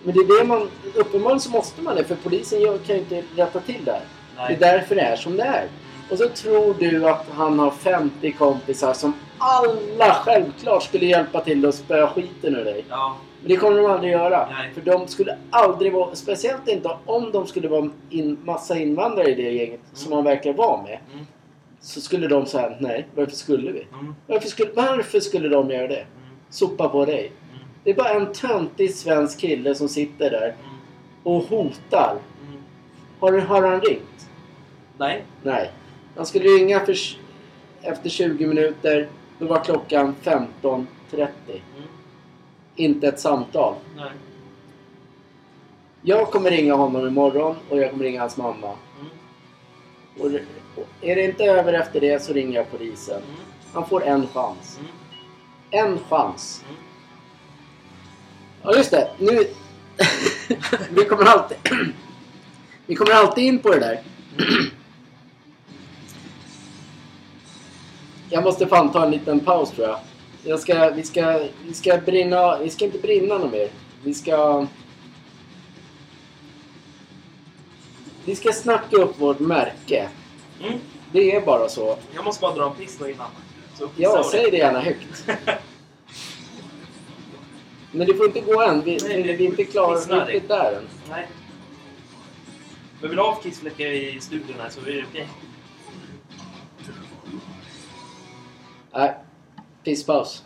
Men 0.03 0.14
det 0.14 0.21
är 0.21 0.38
det 0.40 0.45
man... 0.47 0.69
Uppenbarligen 0.95 1.40
så 1.40 1.51
måste 1.51 1.83
man 1.83 1.97
det 1.97 2.05
för 2.05 2.16
polisen 2.16 2.79
kan 2.87 2.97
ju 2.97 3.03
inte 3.03 3.23
rätta 3.37 3.61
till 3.61 3.85
det 3.85 3.93
här. 3.93 4.01
Det 4.01 4.43
Nej. 4.43 4.55
är 4.55 4.59
därför 4.59 4.95
det 4.95 5.03
är 5.03 5.16
som 5.16 5.37
det 5.37 5.43
är. 5.43 5.69
Och 6.11 6.18
så 6.18 6.29
tror 6.29 6.75
du 6.79 7.09
att 7.09 7.27
han 7.33 7.59
har 7.59 7.70
50 7.70 8.33
kompisar 8.33 8.92
som 8.92 9.12
alla 9.38 10.14
självklart 10.14 10.83
skulle 10.83 11.07
hjälpa 11.07 11.40
till 11.40 11.66
att 11.66 11.75
spöa 11.75 12.09
skiten 12.09 12.57
ur 12.57 12.64
dig. 12.64 12.85
Ja. 12.88 13.16
Men 13.40 13.49
det 13.49 13.57
kommer 13.57 13.77
de 13.83 13.87
aldrig 13.87 14.12
göra. 14.12 14.49
Nej. 14.51 14.70
För 14.75 14.81
de 14.81 15.09
skulle 15.09 15.38
aldrig 15.51 15.92
vara, 15.92 16.14
speciellt 16.14 16.68
inte 16.68 16.90
om 17.07 17.33
de 17.33 17.46
skulle 17.46 17.68
vara 17.68 17.90
in, 18.11 18.38
massa 18.44 18.79
invandrare 18.79 19.29
i 19.31 19.35
det 19.35 19.51
gänget 19.51 19.81
som 19.92 20.11
man 20.11 20.25
verkar 20.25 20.53
vara 20.53 20.83
med. 20.83 20.99
Mm. 21.12 21.27
Så 21.81 22.01
skulle 22.01 22.29
de 22.29 22.46
säga 22.46 22.73
nej, 22.81 23.07
varför 23.14 23.33
skulle 23.37 23.73
vi? 23.73 23.87
Mm. 23.92 24.14
Varför 24.27 24.49
skulle, 24.49 24.70
varför 24.75 25.20
skulle 25.20 25.49
de 25.49 25.70
göra 25.70 25.88
det? 25.88 25.94
Mm. 26.01 26.07
Sopa 26.51 26.88
på 26.88 27.05
dig. 27.05 27.27
Mm. 27.53 27.64
Det 27.85 27.90
är 27.90 27.94
bara 27.94 28.11
en 28.11 28.33
töntig 28.33 28.94
svensk 28.94 29.40
kille 29.40 29.75
som 29.75 29.88
sitter 29.88 30.31
där 30.31 30.46
Mm. 30.46 30.55
och 31.23 31.42
hotar. 31.42 32.16
Mm. 32.49 32.62
Har, 33.20 33.33
har 33.38 33.62
han 33.68 33.81
ringt? 33.81 34.29
Nej. 34.99 35.25
Nej. 35.42 35.70
Han 36.16 36.27
skulle 36.27 36.44
ringa 36.44 36.81
för, 36.81 36.96
efter 37.83 38.11
20 38.11 38.46
minuter. 38.46 39.09
Då 39.38 39.46
var 39.46 39.64
klockan 39.64 40.14
15.30. 40.23 40.87
Mm. 41.16 41.29
Inte 42.77 43.09
ett 43.09 43.20
samtal. 43.20 43.75
Nej. 43.96 44.11
Jag 46.03 46.31
kommer 46.31 46.51
ringa 46.51 46.75
honom 46.75 47.07
imorgon 47.07 47.57
och 47.68 47.79
jag 47.79 47.90
kommer 47.90 48.05
ringa 48.05 48.20
hans 48.20 48.37
mamma. 48.37 48.77
Mm. 49.01 49.11
Och 50.18 50.31
är 51.01 51.16
det 51.16 51.25
inte 51.25 51.44
över 51.44 51.73
efter 51.73 52.01
det 52.01 52.23
så 52.23 52.33
ringer 52.33 52.57
jag 52.57 52.70
polisen. 52.70 53.16
Mm. 53.16 53.40
Han 53.73 53.88
får 53.88 54.05
en 54.05 54.27
chans. 54.27 54.79
Mm. 54.79 54.90
En 55.70 55.99
chans. 55.99 56.64
Mm. 56.68 56.83
Ja 58.62 58.77
just 58.77 58.90
det. 58.90 59.11
Nu... 59.18 59.44
vi 60.90 61.05
kommer 61.05 61.25
alltid... 61.25 61.57
vi 62.87 62.94
kommer 62.94 63.12
alltid 63.12 63.44
in 63.44 63.59
på 63.59 63.70
det 63.70 63.79
där. 63.79 64.01
Jag 68.31 68.45
måste 68.45 68.66
fan 68.66 68.93
ta 68.93 69.05
en 69.05 69.11
liten 69.11 69.40
paus 69.40 69.71
tror 69.71 69.88
jag. 69.88 69.99
jag 70.45 70.61
ska, 70.61 70.90
vi, 70.90 71.03
ska, 71.03 71.40
vi 71.66 71.75
ska 71.75 71.99
brinna... 71.99 72.59
Vi 72.59 72.71
ska 72.71 72.85
inte 72.85 72.99
brinna 72.99 73.38
något 73.38 73.53
mer. 73.53 73.69
Vi 74.05 74.14
ska... 74.14 74.66
Vi 78.25 78.37
ska 78.37 78.53
snacka 78.53 78.97
upp 78.97 79.21
vårt 79.21 79.38
märke. 79.38 80.09
Mm. 80.62 80.79
Det 81.12 81.37
är 81.37 81.40
bara 81.40 81.69
så. 81.69 81.97
Jag 82.14 82.25
måste 82.25 82.40
bara 82.40 82.55
dra 82.55 82.66
en 82.71 82.75
piss 82.75 83.01
innan. 83.01 83.31
Ja, 83.97 84.25
säg 84.31 84.51
det 84.51 84.57
gärna 84.57 84.81
högt. 84.81 85.25
Men 87.93 88.07
det 88.07 88.14
får 88.14 88.27
inte 88.27 88.40
gå 88.40 88.62
än. 88.62 88.81
Vi, 88.81 88.99
Nej, 89.03 89.23
vi, 89.23 89.33
vi 89.33 89.45
är 89.45 89.49
inte 89.49 89.64
klara. 89.64 90.33
Inte 90.33 90.55
där 90.55 90.73
än. 90.73 90.88
Nej. 91.11 91.29
Men 93.01 93.11
vill 93.11 93.16
du 93.16 93.23
ha 93.23 93.35
kissfläckar 93.35 93.87
i 93.87 94.21
studion 94.21 94.57
här 94.61 94.69
så 94.71 94.81
är 94.81 94.85
det 94.85 95.05
okej. 95.11 95.29
Nej. 98.92 99.14
Pisspaus. 99.85 100.44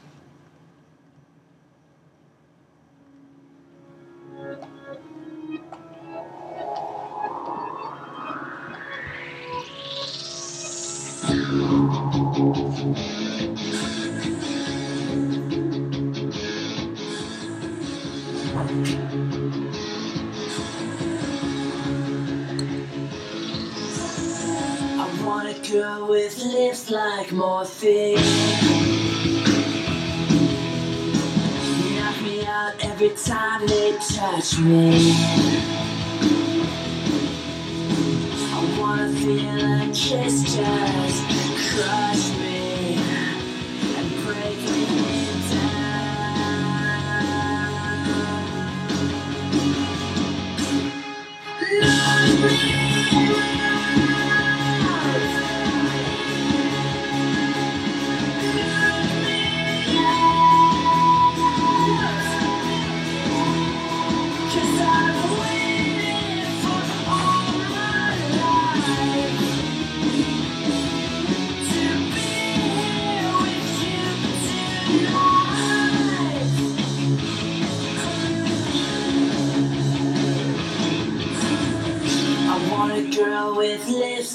I 18.46 18.56
want 18.56 19.83
a 25.54 25.72
girl 25.72 26.08
with 26.08 26.42
lips 26.44 26.90
like 26.90 27.30
morphine. 27.32 28.16
Knock 31.94 32.22
me 32.22 32.46
out 32.46 32.74
every 32.80 33.10
time 33.10 33.66
they 33.66 33.96
touch 33.98 34.58
me. 34.58 35.12
I 38.52 38.78
wanna 38.78 39.12
feel 39.12 39.58
a 39.58 39.90
kiss 39.92 40.54
just 40.54 41.24
crush 41.70 42.33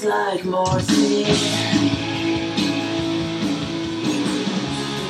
like 0.04 0.46
morphine. 0.46 1.26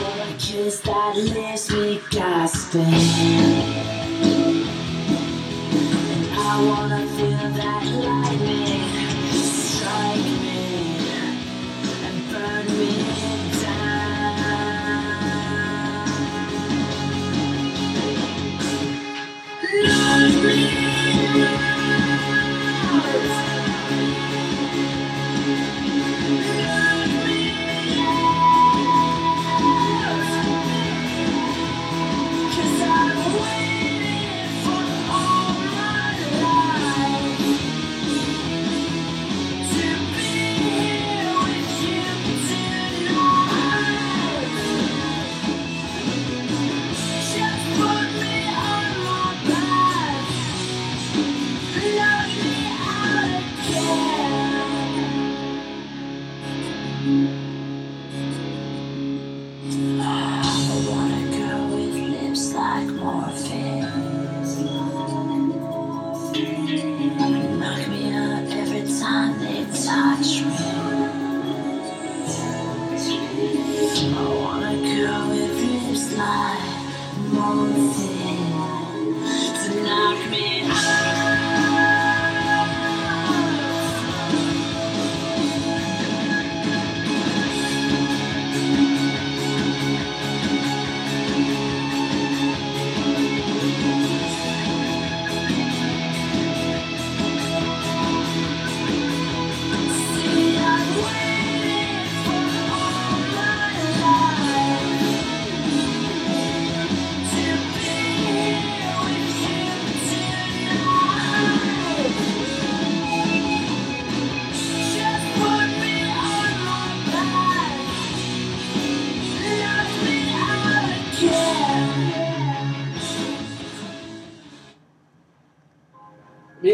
Want 0.02 0.22
a 0.22 0.36
kiss 0.38 0.80
that 0.82 1.16
leaves 1.16 1.72
me 1.72 2.02
gasping. 2.10 3.79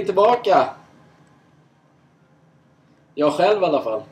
Vi 0.06 0.08
är 0.08 0.14
tillbaka! 0.14 0.70
Jag 3.16 3.34
själv 3.34 3.62
i 3.62 3.66
alla 3.66 3.82
fall. 3.82 4.03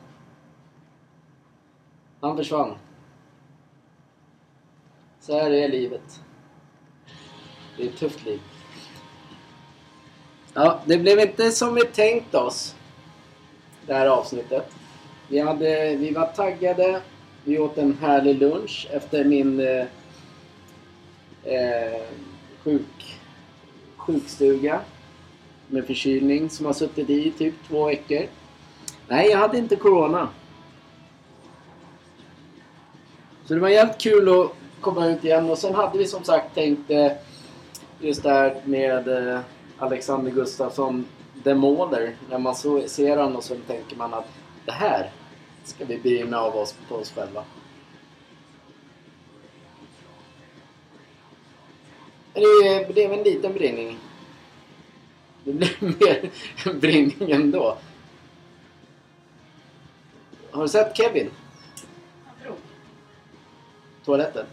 Han 2.20 2.36
försvann. 2.36 2.74
Så 5.20 5.38
här 5.38 5.50
är 5.50 5.68
livet. 5.68 6.20
Det 7.76 7.82
är 7.82 7.88
ett 7.88 7.96
tufft 7.96 8.24
liv. 8.24 8.40
Ja, 10.54 10.80
det 10.86 10.98
blev 10.98 11.20
inte 11.20 11.50
som 11.50 11.74
vi 11.74 11.84
tänkt 11.84 12.34
oss. 12.34 12.74
Det 13.86 13.94
här 13.94 14.06
avsnittet. 14.06 14.70
Vi, 15.28 15.38
hade, 15.38 15.96
vi 15.96 16.10
var 16.10 16.26
taggade. 16.26 17.00
Vi 17.44 17.58
åt 17.58 17.78
en 17.78 17.98
härlig 18.00 18.38
lunch 18.38 18.88
efter 18.90 19.24
min 19.24 19.60
eh, 19.60 19.86
eh 21.44 22.02
sjuk, 22.64 23.20
sjukstuga. 23.96 24.80
Med 25.68 25.86
förkylning 25.86 26.50
som 26.50 26.66
har 26.66 26.72
suttit 26.72 27.10
i 27.10 27.30
typ 27.30 27.54
två 27.68 27.86
veckor. 27.86 28.26
Nej, 29.08 29.28
jag 29.30 29.38
hade 29.38 29.58
inte 29.58 29.76
Corona. 29.76 30.28
Så 33.44 33.54
det 33.54 33.60
var 33.60 33.68
jävligt 33.68 33.98
kul 33.98 34.28
att 34.28 34.50
komma 34.80 35.06
ut 35.06 35.24
igen 35.24 35.50
och 35.50 35.58
sen 35.58 35.74
hade 35.74 35.98
vi 35.98 36.06
som 36.06 36.24
sagt 36.24 36.54
tänkt 36.54 36.90
eh, 36.90 37.12
just 38.00 38.22
det 38.22 38.30
här 38.30 38.60
med 38.64 39.08
eh, 39.08 39.40
Alexander 39.78 40.30
Gustafsson 40.30 41.06
The 41.44 41.54
Mauler. 41.54 42.16
När 42.30 42.38
man 42.38 42.54
så, 42.54 42.88
ser 42.88 43.16
honom 43.16 43.42
så 43.42 43.54
tänker 43.66 43.96
man 43.96 44.14
att 44.14 44.28
det 44.64 44.72
här 44.72 45.10
ska 45.64 45.84
vi 45.84 45.98
brinna 45.98 46.40
av 46.40 46.56
oss 46.56 46.74
på 46.88 46.94
oss 46.94 47.12
själva. 47.12 47.44
Det 52.34 52.94
blev 52.94 53.12
en 53.12 53.22
liten 53.22 53.52
brinning. 53.52 53.98
Det 55.44 55.52
blir 55.52 55.76
mer 55.80 56.30
brinning 56.80 57.30
ändå. 57.30 57.76
Har 60.50 60.62
du 60.62 60.68
sett 60.68 60.96
Kevin? 60.96 61.30
Jag 62.26 62.46
tror. 62.46 62.56
Toaletten? 64.04 64.46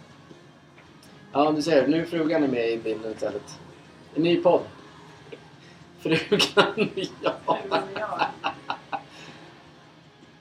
Ja, 1.32 1.52
du 1.52 1.62
ser. 1.62 1.88
Nu 1.88 2.02
är 2.02 2.06
frugan 2.06 2.42
med 2.42 2.70
i 2.72 2.78
bilden 2.78 3.12
istället. 3.12 3.60
En 4.16 4.24
ny 4.24 4.38
podd. 4.38 4.62
Frugan, 6.00 6.90
ja. 7.22 7.36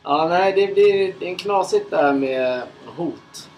Ja, 0.03 0.29
nej, 0.29 0.53
det 0.53 0.75
blir 0.75 1.15
det 1.21 1.27
är 1.27 1.31
en 1.31 1.37
knasigt 1.37 1.91
där 1.91 2.13
med 2.13 2.63
hot. 2.87 3.49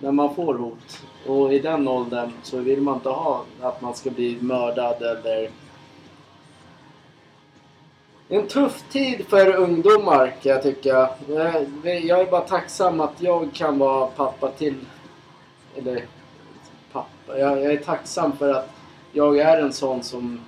När 0.00 0.12
man 0.12 0.34
får 0.34 0.54
hot. 0.54 1.02
Och 1.26 1.54
i 1.54 1.58
den 1.58 1.88
åldern 1.88 2.32
så 2.42 2.58
vill 2.58 2.80
man 2.80 2.94
inte 2.94 3.08
ha 3.08 3.44
att 3.60 3.80
man 3.80 3.94
ska 3.94 4.10
bli 4.10 4.38
mördad 4.40 5.02
eller... 5.02 5.50
En 8.32 8.46
tuff 8.48 8.84
tid 8.90 9.26
för 9.28 9.56
ungdomar 9.56 10.34
kan 10.42 10.52
jag 10.52 10.62
tycka. 10.62 11.10
Eh, 11.28 11.62
jag 11.84 12.00
jag 12.04 12.20
är 12.20 12.30
bara 12.30 12.40
tacksam 12.40 13.00
att 13.00 13.14
jag 13.18 13.50
kan 13.54 13.78
vara 13.78 14.06
pappa 14.06 14.50
till... 14.50 14.74
Eller 15.76 16.04
pappa. 16.92 17.38
Jag, 17.38 17.62
jag 17.62 17.72
är 17.72 17.76
tacksam 17.76 18.36
för 18.36 18.54
att 18.54 18.70
jag 19.12 19.38
är 19.38 19.62
en 19.62 19.72
sån 19.72 20.02
som 20.02 20.40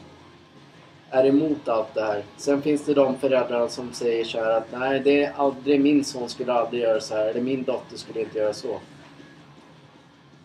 är 1.10 1.26
emot 1.26 1.68
allt 1.68 1.94
det 1.94 2.02
här. 2.02 2.22
Sen 2.36 2.62
finns 2.62 2.84
det 2.84 2.94
de 2.94 3.18
föräldrar 3.18 3.68
som 3.68 3.92
säger 3.92 4.24
så 4.24 4.38
här 4.38 4.50
att 4.50 4.72
nej, 4.72 5.00
det 5.00 5.24
är 5.24 5.32
aldrig 5.36 5.80
min 5.80 6.04
son 6.04 6.28
skulle 6.28 6.52
aldrig 6.52 6.82
göra 6.82 7.00
så 7.00 7.14
här. 7.14 7.26
Eller 7.26 7.40
min 7.40 7.62
dotter 7.62 7.96
skulle 7.96 8.20
inte 8.20 8.38
göra 8.38 8.52
så. 8.52 8.80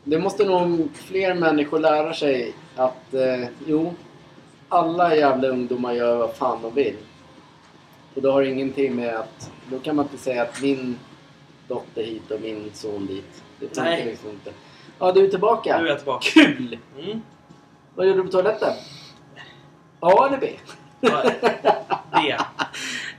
Det 0.04 0.20
måste 0.20 0.46
nog 0.46 0.90
fler 0.94 1.34
människor 1.34 1.80
lära 1.80 2.14
sig 2.14 2.54
att 2.76 3.14
eh, 3.14 3.48
jo, 3.68 3.94
alla 4.70 5.16
jävla 5.16 5.48
ungdomar 5.48 5.94
gör 5.94 6.16
vad 6.16 6.36
fan 6.36 6.60
de 6.62 6.74
vill. 6.74 6.96
Och 8.16 8.22
det 8.22 8.32
har 8.32 8.42
ingenting 8.42 8.96
med 8.96 9.16
att, 9.16 9.52
då 9.72 9.80
kan 9.80 9.96
man 9.96 10.06
inte 10.06 10.18
säga 10.18 10.42
att 10.42 10.62
min 10.62 11.00
dotter 11.68 12.04
hit 12.04 12.32
och 12.32 12.42
min 12.42 12.70
son 12.74 13.06
dit. 13.06 13.44
Det 13.60 13.66
funkar 13.66 13.84
Nej. 13.84 14.06
liksom 14.06 14.30
inte. 14.30 14.52
Ja, 15.00 15.12
du 15.12 15.26
är 15.26 15.30
tillbaka. 15.30 15.78
Nu 15.78 15.86
är 15.86 15.90
jag 15.90 15.98
tillbaka. 15.98 16.30
Kul! 16.34 16.78
Mm. 17.00 17.22
Vad 17.96 18.08
gjorde 18.08 18.20
du 18.20 18.24
på 18.24 18.32
toaletten? 18.32 18.74
A 20.00 20.28
eller 20.28 20.38
B? 20.38 20.50
Det. 22.12 22.38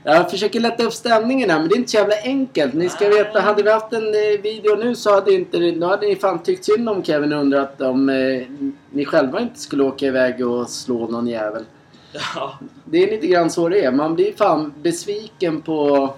Jag 0.04 0.30
försöker 0.30 0.60
lätta 0.60 0.84
upp 0.84 0.92
stämningen 0.92 1.50
här 1.50 1.58
men 1.58 1.68
det 1.68 1.74
är 1.74 1.76
inte 1.76 1.90
så 1.90 1.96
jävla 1.96 2.14
enkelt. 2.24 2.74
Ni 2.74 2.88
ska 2.88 3.08
veta, 3.08 3.40
hade 3.40 3.62
vi 3.62 3.70
haft 3.70 3.92
en 3.92 4.06
eh, 4.06 4.42
video 4.42 4.76
nu 4.76 4.94
så 4.94 5.14
hade 5.14 5.32
inte, 5.32 5.70
då 5.70 5.86
hade 5.86 6.06
ni 6.06 6.16
fan 6.16 6.42
tyckt 6.42 6.64
synd 6.64 6.88
om 6.88 7.04
Kevin 7.04 7.32
och 7.32 7.40
undrat 7.40 7.80
om 7.80 8.08
eh, 8.08 8.42
ni 8.90 9.04
själva 9.04 9.40
inte 9.40 9.60
skulle 9.60 9.82
åka 9.82 10.06
iväg 10.06 10.46
och 10.46 10.70
slå 10.70 11.08
någon 11.08 11.26
jävel. 11.26 11.64
Ja. 12.12 12.58
Det 12.84 12.98
är 13.02 13.10
lite 13.10 13.26
grann 13.26 13.50
så 13.50 13.68
det 13.68 13.84
är. 13.84 13.92
Man 13.92 14.14
blir 14.14 14.32
fan 14.32 14.74
besviken 14.82 15.62
på 15.62 16.14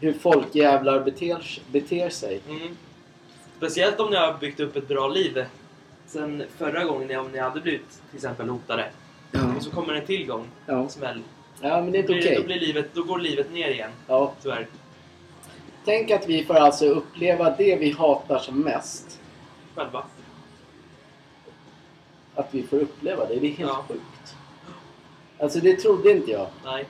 hur 0.00 0.12
folk 0.12 0.54
jävlar 0.54 1.00
beter, 1.00 1.58
beter 1.72 2.08
sig. 2.10 2.40
Mm. 2.48 2.76
Speciellt 3.56 4.00
om 4.00 4.10
ni 4.10 4.16
har 4.16 4.38
byggt 4.38 4.60
upp 4.60 4.76
ett 4.76 4.88
bra 4.88 5.08
liv. 5.08 5.44
Sen 6.06 6.42
förra 6.58 6.84
gången 6.84 7.20
om 7.20 7.28
ni 7.32 7.38
hade 7.38 7.60
blivit 7.60 7.88
till 8.10 8.16
exempel 8.16 8.48
hotade. 8.48 8.84
Ja, 9.30 9.40
Och 9.56 9.62
så 9.62 9.70
kommer 9.70 9.94
en 9.94 10.06
till 10.06 10.26
gång. 10.26 10.46
ja. 10.66 10.88
Smäll. 10.88 11.20
ja 11.60 11.82
men 11.82 11.92
det 11.92 11.98
är 11.98 12.06
Då, 12.06 12.14
inte 12.14 12.26
okej. 12.28 12.36
då, 12.40 12.46
blir 12.46 12.60
livet, 12.60 12.86
då 12.94 13.02
går 13.02 13.18
livet 13.18 13.52
ner 13.52 13.68
igen. 13.70 13.90
Ja. 14.08 14.32
Tyvärr. 14.42 14.66
Tänk 15.84 16.10
att 16.10 16.28
vi 16.28 16.44
får 16.44 16.54
alltså 16.54 16.86
uppleva 16.86 17.50
det 17.58 17.76
vi 17.76 17.90
hatar 17.90 18.38
som 18.38 18.60
mest. 18.60 19.20
Själva. 19.74 20.04
Att 22.34 22.48
vi 22.50 22.62
får 22.62 22.76
uppleva 22.76 23.24
det. 23.26 23.34
Det 23.40 23.46
är 23.46 23.50
helt 23.50 23.60
Ja. 23.70 23.84
sjukt. 23.88 24.00
Alltså 25.38 25.58
det 25.60 25.76
trodde 25.76 26.10
inte 26.10 26.30
jag. 26.30 26.46
Nej. 26.64 26.84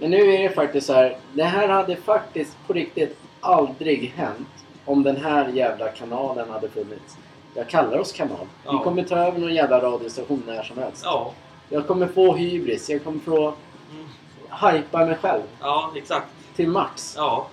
Men 0.00 0.10
nu 0.10 0.16
är 0.34 0.42
det 0.42 0.48
faktiskt 0.50 0.86
så 0.86 0.92
här. 0.92 1.16
Det 1.32 1.42
här 1.44 1.68
hade 1.68 1.96
faktiskt 1.96 2.56
på 2.66 2.72
riktigt 2.72 3.16
aldrig 3.40 4.12
hänt 4.16 4.48
om 4.84 5.02
den 5.02 5.16
här 5.16 5.48
jävla 5.48 5.88
kanalen 5.88 6.50
hade 6.50 6.68
funnits. 6.68 7.16
Jag 7.54 7.68
kallar 7.68 7.98
oss 7.98 8.12
kanal. 8.12 8.38
Vi 8.40 8.46
Ja. 8.64 8.82
kommer 8.84 9.02
ta 9.02 9.16
över 9.16 9.38
någon 9.38 9.54
jävla 9.54 9.80
radiostation 9.82 10.42
när 10.46 10.62
som 10.62 10.78
helst. 10.78 11.02
Ja. 11.04 11.32
Jag 11.68 11.86
kommer 11.86 12.06
få 12.06 12.34
hybris. 12.34 12.90
Jag 12.90 13.04
kommer 13.04 13.20
få 13.20 13.54
Mm. 13.90 14.72
hypa 14.76 15.06
mig 15.06 15.16
själv 15.16 15.42
Ja, 15.60 15.92
exakt. 15.96 16.26
till 16.56 16.68
max. 16.68 17.14
Ja. 17.16 17.46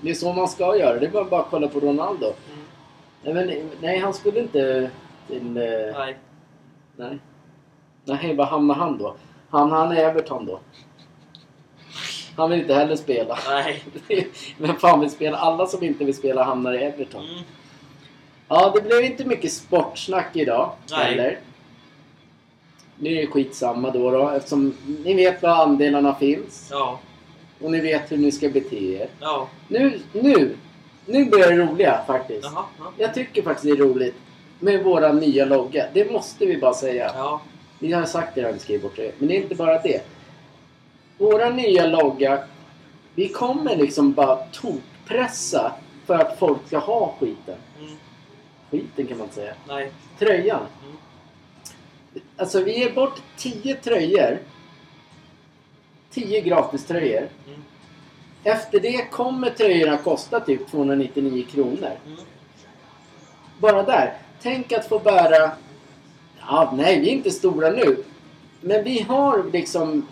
Det 0.00 0.10
är 0.10 0.14
så 0.14 0.32
man 0.32 0.48
ska 0.48 0.76
göra. 0.76 0.98
Det 0.98 1.06
är 1.06 1.10
bara 1.10 1.24
bara 1.24 1.40
att 1.40 1.50
kolla 1.50 1.68
på 1.68 1.80
Ronaldo. 1.80 2.26
Mm. 2.26 2.64
Nej, 3.22 3.34
men, 3.34 3.70
nej 3.80 3.98
han 3.98 4.14
skulle 4.14 4.40
inte 4.40 4.90
till... 5.26 5.56
Eh, 5.56 5.62
Nej. 5.98 6.16
nej. 6.96 7.18
Nej, 8.04 8.34
var 8.34 8.46
hamnar 8.46 8.74
han 8.74 8.98
då? 8.98 9.14
Han, 9.50 9.72
han 9.72 9.92
är 9.92 9.96
Everton 9.96 10.46
då. 10.46 10.60
Han 12.36 12.50
vill 12.50 12.60
inte 12.60 12.74
heller 12.74 12.96
spela. 12.96 13.38
Nej. 13.48 13.84
Vem 14.58 14.76
fan 14.76 15.00
vill 15.00 15.10
spela? 15.10 15.36
Alla 15.36 15.66
som 15.66 15.82
inte 15.82 16.04
vill 16.04 16.14
spela 16.14 16.44
hamnar 16.44 16.72
i 16.72 16.84
Everton. 16.84 17.24
Mm. 17.24 17.42
Ja, 18.48 18.72
det 18.74 18.82
blev 18.82 19.04
inte 19.04 19.24
mycket 19.24 19.52
sportsnack 19.52 20.30
idag 20.32 20.72
Nej. 20.90 21.04
heller. 21.04 21.38
Nu 22.98 23.10
är 23.10 23.20
det 23.20 23.26
skitsamma 23.26 23.90
då, 23.90 24.10
då 24.10 24.30
eftersom 24.30 24.74
ni 25.04 25.14
vet 25.14 25.42
var 25.42 25.50
andelarna 25.50 26.14
finns. 26.14 26.68
Ja. 26.70 27.00
Och 27.60 27.70
ni 27.70 27.80
vet 27.80 28.12
hur 28.12 28.16
ni 28.16 28.32
ska 28.32 28.48
bete 28.48 28.76
er. 28.76 29.08
Ja. 29.20 29.48
Nu, 29.68 30.00
nu, 30.12 30.56
nu 31.06 31.24
börjar 31.24 31.50
det 31.50 31.56
roliga 31.56 32.00
faktiskt. 32.06 32.44
Jaha. 32.44 32.64
Ja. 32.78 32.92
Jag 32.98 33.14
tycker 33.14 33.42
faktiskt 33.42 33.64
det 33.64 33.82
är 33.82 33.86
roligt 33.86 34.14
med 34.58 34.84
våra 34.84 35.12
nya 35.12 35.44
logga. 35.44 35.86
Det 35.92 36.10
måste 36.10 36.46
vi 36.46 36.56
bara 36.56 36.74
säga. 36.74 37.10
Ja. 37.16 37.40
Vi 37.84 37.92
har 37.92 38.04
sagt 38.04 38.34
det 38.34 38.52
vi 38.52 38.58
skrev 38.58 38.82
bort 38.82 38.96
det. 38.96 39.12
Men 39.18 39.28
det 39.28 39.36
är 39.36 39.42
inte 39.42 39.54
bara 39.54 39.82
det. 39.82 40.02
Våra 41.18 41.48
nya 41.48 41.86
logga. 41.86 42.44
Vi 43.14 43.28
kommer 43.28 43.76
liksom 43.76 44.12
bara 44.12 44.36
tokpressa 44.36 45.72
för 46.06 46.14
att 46.14 46.38
folk 46.38 46.66
ska 46.66 46.78
ha 46.78 47.14
skiten. 47.20 47.54
Mm. 47.80 47.96
Skiten 48.70 49.06
kan 49.06 49.18
man 49.18 49.26
inte 49.26 49.34
säga. 49.34 49.54
Nej. 49.68 49.90
Tröjan. 50.18 50.66
Mm. 50.84 50.96
Alltså 52.36 52.62
vi 52.62 52.78
ger 52.78 52.92
bort 52.92 53.22
10 53.36 53.74
tröjor. 53.74 54.38
10 56.10 56.40
gratiströjor. 56.40 57.28
Mm. 57.46 57.64
Efter 58.44 58.80
det 58.80 59.10
kommer 59.10 59.50
tröjorna 59.50 59.96
kosta 59.96 60.40
typ 60.40 60.70
299 60.70 61.44
kronor. 61.50 61.90
Mm. 62.06 62.18
Bara 63.58 63.82
där. 63.82 64.16
Tänk 64.42 64.72
att 64.72 64.88
få 64.88 64.98
bära... 64.98 65.52
Ja, 66.48 66.72
nej, 66.76 67.00
vi 67.00 67.08
är 67.08 67.12
inte 67.12 67.30
stora 67.30 67.70
nu. 67.70 68.04
Men 68.60 68.84
vi 68.84 69.00
har 69.00 69.50
liksom... 69.52 70.06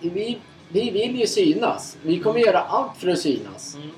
Vi, 0.00 0.38
vi 0.68 0.90
vill 0.90 1.20
ju 1.20 1.26
synas. 1.26 1.96
Vi 2.02 2.18
kommer 2.18 2.40
göra 2.40 2.60
allt 2.60 2.96
för 2.96 3.08
att 3.08 3.18
synas. 3.18 3.74
Mm. 3.74 3.90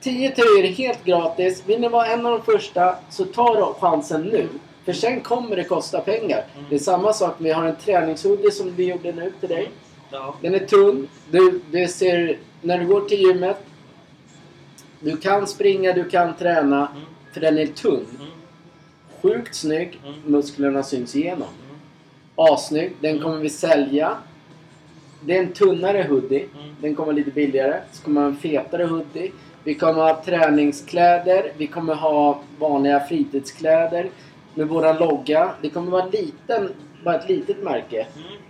10 0.00 0.30
tröjor 0.30 0.64
är 0.64 0.72
helt 0.72 1.04
gratis. 1.04 1.62
Vill 1.66 1.80
ni 1.80 1.88
vara 1.88 2.06
en 2.06 2.26
av 2.26 2.32
de 2.32 2.42
första 2.42 2.96
så 3.10 3.24
ta 3.24 3.54
då 3.54 3.76
chansen 3.80 4.22
nu. 4.22 4.48
För 4.84 4.92
sen 4.92 5.20
kommer 5.20 5.56
det 5.56 5.64
kosta 5.64 6.00
pengar. 6.00 6.44
Mm. 6.54 6.66
Det 6.68 6.74
är 6.74 6.78
samma 6.78 7.12
sak. 7.12 7.34
Vi 7.38 7.50
har 7.50 7.64
en 7.64 7.76
träningshoodie 7.76 8.50
som 8.50 8.74
vi 8.76 8.84
gjorde 8.84 9.12
nu 9.12 9.32
till 9.40 9.48
dig. 9.48 9.70
Ja. 10.10 10.34
Den 10.40 10.54
är 10.54 10.66
tunn. 10.66 11.08
Du, 11.30 11.60
du 11.70 11.88
ser, 11.88 12.38
när 12.62 12.78
du 12.78 12.86
går 12.86 13.00
till 13.00 13.20
gymmet. 13.20 13.56
Du 15.00 15.16
kan 15.16 15.46
springa, 15.46 15.92
du 15.92 16.10
kan 16.10 16.36
träna. 16.36 16.86
Mm. 16.86 17.02
För 17.32 17.40
den 17.40 17.58
är 17.58 17.66
tunn. 17.66 18.06
Mm. 18.18 18.30
Sjukt 19.22 19.54
snygg. 19.54 20.00
Mm. 20.04 20.14
Musklerna 20.24 20.82
syns 20.82 21.16
igenom. 21.16 21.48
Mm. 21.48 21.80
Assnygg. 22.36 22.92
Den 23.00 23.18
kommer 23.22 23.36
vi 23.36 23.50
sälja. 23.50 24.16
Det 25.20 25.36
är 25.36 25.42
en 25.42 25.52
tunnare 25.52 26.06
hoodie. 26.08 26.46
Mm. 26.54 26.74
Den 26.80 26.94
kommer 26.94 27.12
lite 27.12 27.30
billigare. 27.30 27.80
Så 27.92 28.02
kommer 28.04 28.20
ha 28.20 28.28
en 28.28 28.36
fetare 28.36 28.84
hoodie. 28.84 29.32
Vi 29.64 29.74
kommer 29.74 30.02
ha 30.02 30.22
träningskläder. 30.24 31.52
Vi 31.56 31.66
kommer 31.66 31.94
ha 31.94 32.40
vanliga 32.58 33.00
fritidskläder. 33.00 34.10
Med 34.54 34.68
våran 34.68 34.96
logga. 34.96 35.50
Det 35.62 35.70
kommer 35.70 35.90
vara 35.90 36.06
liten, 36.06 36.72
bara 37.04 37.18
ett 37.18 37.28
litet 37.28 37.62
märke. 37.62 38.06
Mm. 38.16 38.40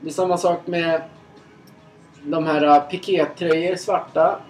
Det 0.00 0.08
är 0.08 0.12
samma 0.12 0.38
sak 0.38 0.66
med 0.66 1.02
de 2.22 2.46
här 2.46 2.62
äh, 2.62 2.80
pikétröjor 2.80 3.76
svarta. 3.76 4.40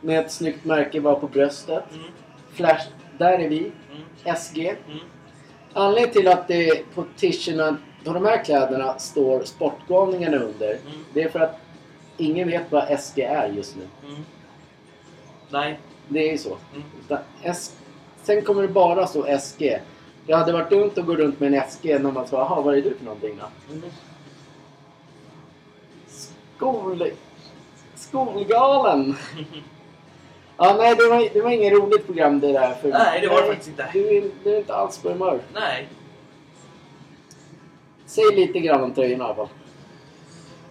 Med 0.00 0.20
ett 0.20 0.32
snyggt 0.32 0.64
märke 0.64 1.00
bara 1.00 1.14
på 1.14 1.26
bröstet. 1.26 1.84
Mm. 1.94 2.04
Flash, 2.52 2.86
där 3.18 3.38
är 3.38 3.48
vi. 3.48 3.58
Mm. 4.24 4.36
SG. 4.36 4.68
Mm. 4.68 4.98
Anledningen 5.72 6.12
till 6.12 6.28
att 6.28 6.48
det 6.48 6.94
på 6.94 7.04
t-shirtarna 7.16 7.76
på 8.04 8.12
de 8.12 8.24
här 8.24 8.44
kläderna 8.44 8.98
står 8.98 9.42
Sportgalningarna 9.44 10.36
under. 10.36 10.70
Mm. 10.70 11.04
Det 11.14 11.22
är 11.22 11.28
för 11.28 11.40
att 11.40 11.58
ingen 12.16 12.48
vet 12.48 12.72
vad 12.72 13.00
SG 13.00 13.18
är 13.22 13.48
just 13.48 13.76
nu. 13.76 13.82
Mm. 14.08 14.24
Nej. 15.50 15.78
Det 16.08 16.28
är 16.28 16.32
ju 16.32 16.38
så. 16.38 16.56
S- 17.42 17.76
Sen 18.22 18.42
kommer 18.42 18.62
det 18.62 18.68
bara 18.68 19.06
stå 19.06 19.38
SG. 19.38 19.78
Det 20.26 20.32
hade 20.32 20.52
varit 20.52 20.70
dumt 20.70 20.90
att 20.96 21.06
gå 21.06 21.16
runt 21.16 21.40
med 21.40 21.54
en 21.54 21.62
SG 21.70 21.98
när 22.02 22.12
man 22.12 22.26
sa 22.28 22.36
jaha, 22.38 22.60
vad 22.60 22.78
är 22.78 22.82
du 22.82 22.94
för 22.94 23.04
någonting 23.04 23.38
då? 23.40 23.72
Mm. 23.74 23.90
Skol... 26.56 27.10
Skolgalen! 27.94 29.14
Ja, 30.60 30.76
nej, 30.78 30.94
det 30.96 31.08
var, 31.08 31.28
det 31.34 31.40
var 31.40 31.50
inget 31.50 31.72
roligt 31.72 32.06
program 32.06 32.40
det 32.40 32.52
där. 32.52 32.74
För 32.74 32.88
Nej, 32.88 33.20
det 33.20 33.28
var 33.28 33.42
det 33.42 33.48
faktiskt 33.48 33.68
inte. 33.68 33.90
Du 33.92 34.32
du 34.44 34.54
är 34.54 34.58
inte 34.58 34.74
alls 34.74 34.98
på 34.98 35.08
humör. 35.08 35.40
Nej. 35.54 35.88
Säg 38.06 38.24
lite 38.36 38.60
grann 38.60 38.82
om 38.82 38.94
tröjorna 38.94 39.24
i 39.24 39.26
alla 39.26 39.34
fall. 39.34 39.48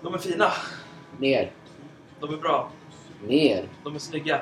De 0.01 0.13
är 0.13 0.17
fina. 0.17 0.51
Ner. 1.19 1.51
De 2.19 2.33
är 2.33 2.38
bra. 2.38 2.69
Ner. 3.27 3.67
De 3.83 3.95
är 3.95 3.99
snygga. 3.99 4.41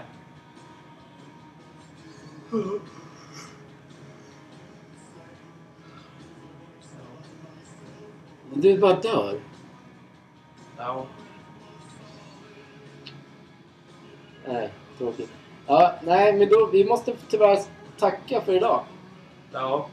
Du 8.53 8.77
bara 8.77 8.99
dör. 8.99 9.39
Ja. 10.77 11.05
Nej, 14.47 14.71
tråkigt. 14.97 15.29
Ja, 15.67 15.95
nej, 16.03 16.33
men 16.33 16.49
då, 16.49 16.69
vi 16.71 16.85
måste 16.85 17.13
tyvärr 17.29 17.59
tacka 17.97 18.41
för 18.41 18.53
idag. 18.53 18.83
Ja. 19.51 19.89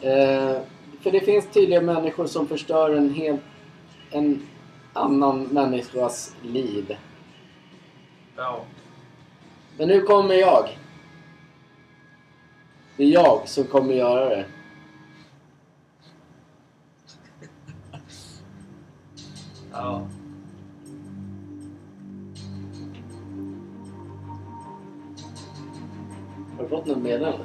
Eh, 0.00 0.60
för 1.00 1.10
det 1.10 1.20
finns 1.20 1.46
tydliga 1.52 1.80
människor 1.80 2.26
som 2.26 2.46
förstör 2.46 2.94
en 2.94 3.14
helt... 3.14 3.40
En 4.10 4.46
annan 4.92 5.42
människas 5.42 6.34
liv. 6.42 6.96
Ja. 8.36 8.60
Men 9.78 9.88
nu 9.88 10.00
kommer 10.00 10.34
jag. 10.34 10.78
Det 12.96 13.02
är 13.04 13.08
jag 13.08 13.48
som 13.48 13.64
kommer 13.64 13.94
göra 13.94 14.28
det. 14.28 14.46
Ja. 19.72 20.06
Du 26.66 26.76
fått 26.76 26.86
något 26.86 26.98
meddelande? 26.98 27.44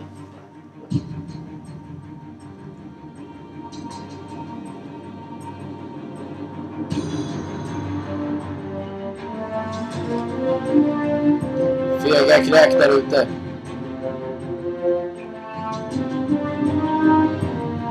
Fega 11.99 12.45
kräk 12.45 12.71
där 12.79 12.97
ute. 12.97 13.27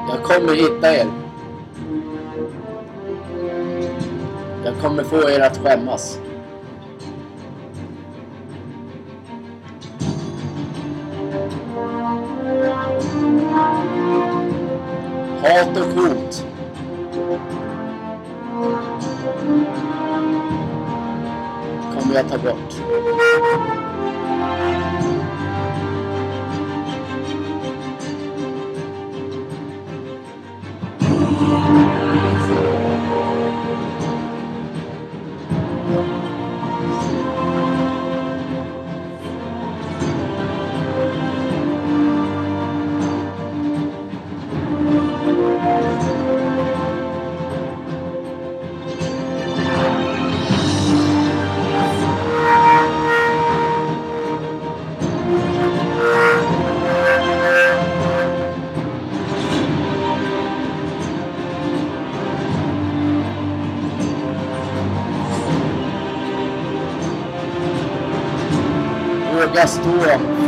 Jag 0.08 0.22
kommer 0.22 0.54
hitta 0.54 0.96
er. 0.96 1.06
Jag 4.64 4.78
kommer 4.80 5.02
få 5.04 5.30
er 5.30 5.40
att 5.40 5.58
skämmas. 5.58 6.20
Hat 15.60 15.76
och 15.76 16.02
hot. 16.02 16.44
Kommer 21.94 22.14
jag 22.14 22.28
ta 22.28 22.38
bort. 22.38 23.79
pastor. 69.70 70.39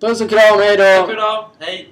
Puss 0.00 0.20
och 0.20 0.30
kram, 0.30 0.58
hejdå! 0.60 0.82
Puss 0.84 1.08
och 1.08 1.14
kram. 1.14 1.44
Hej. 1.58 1.86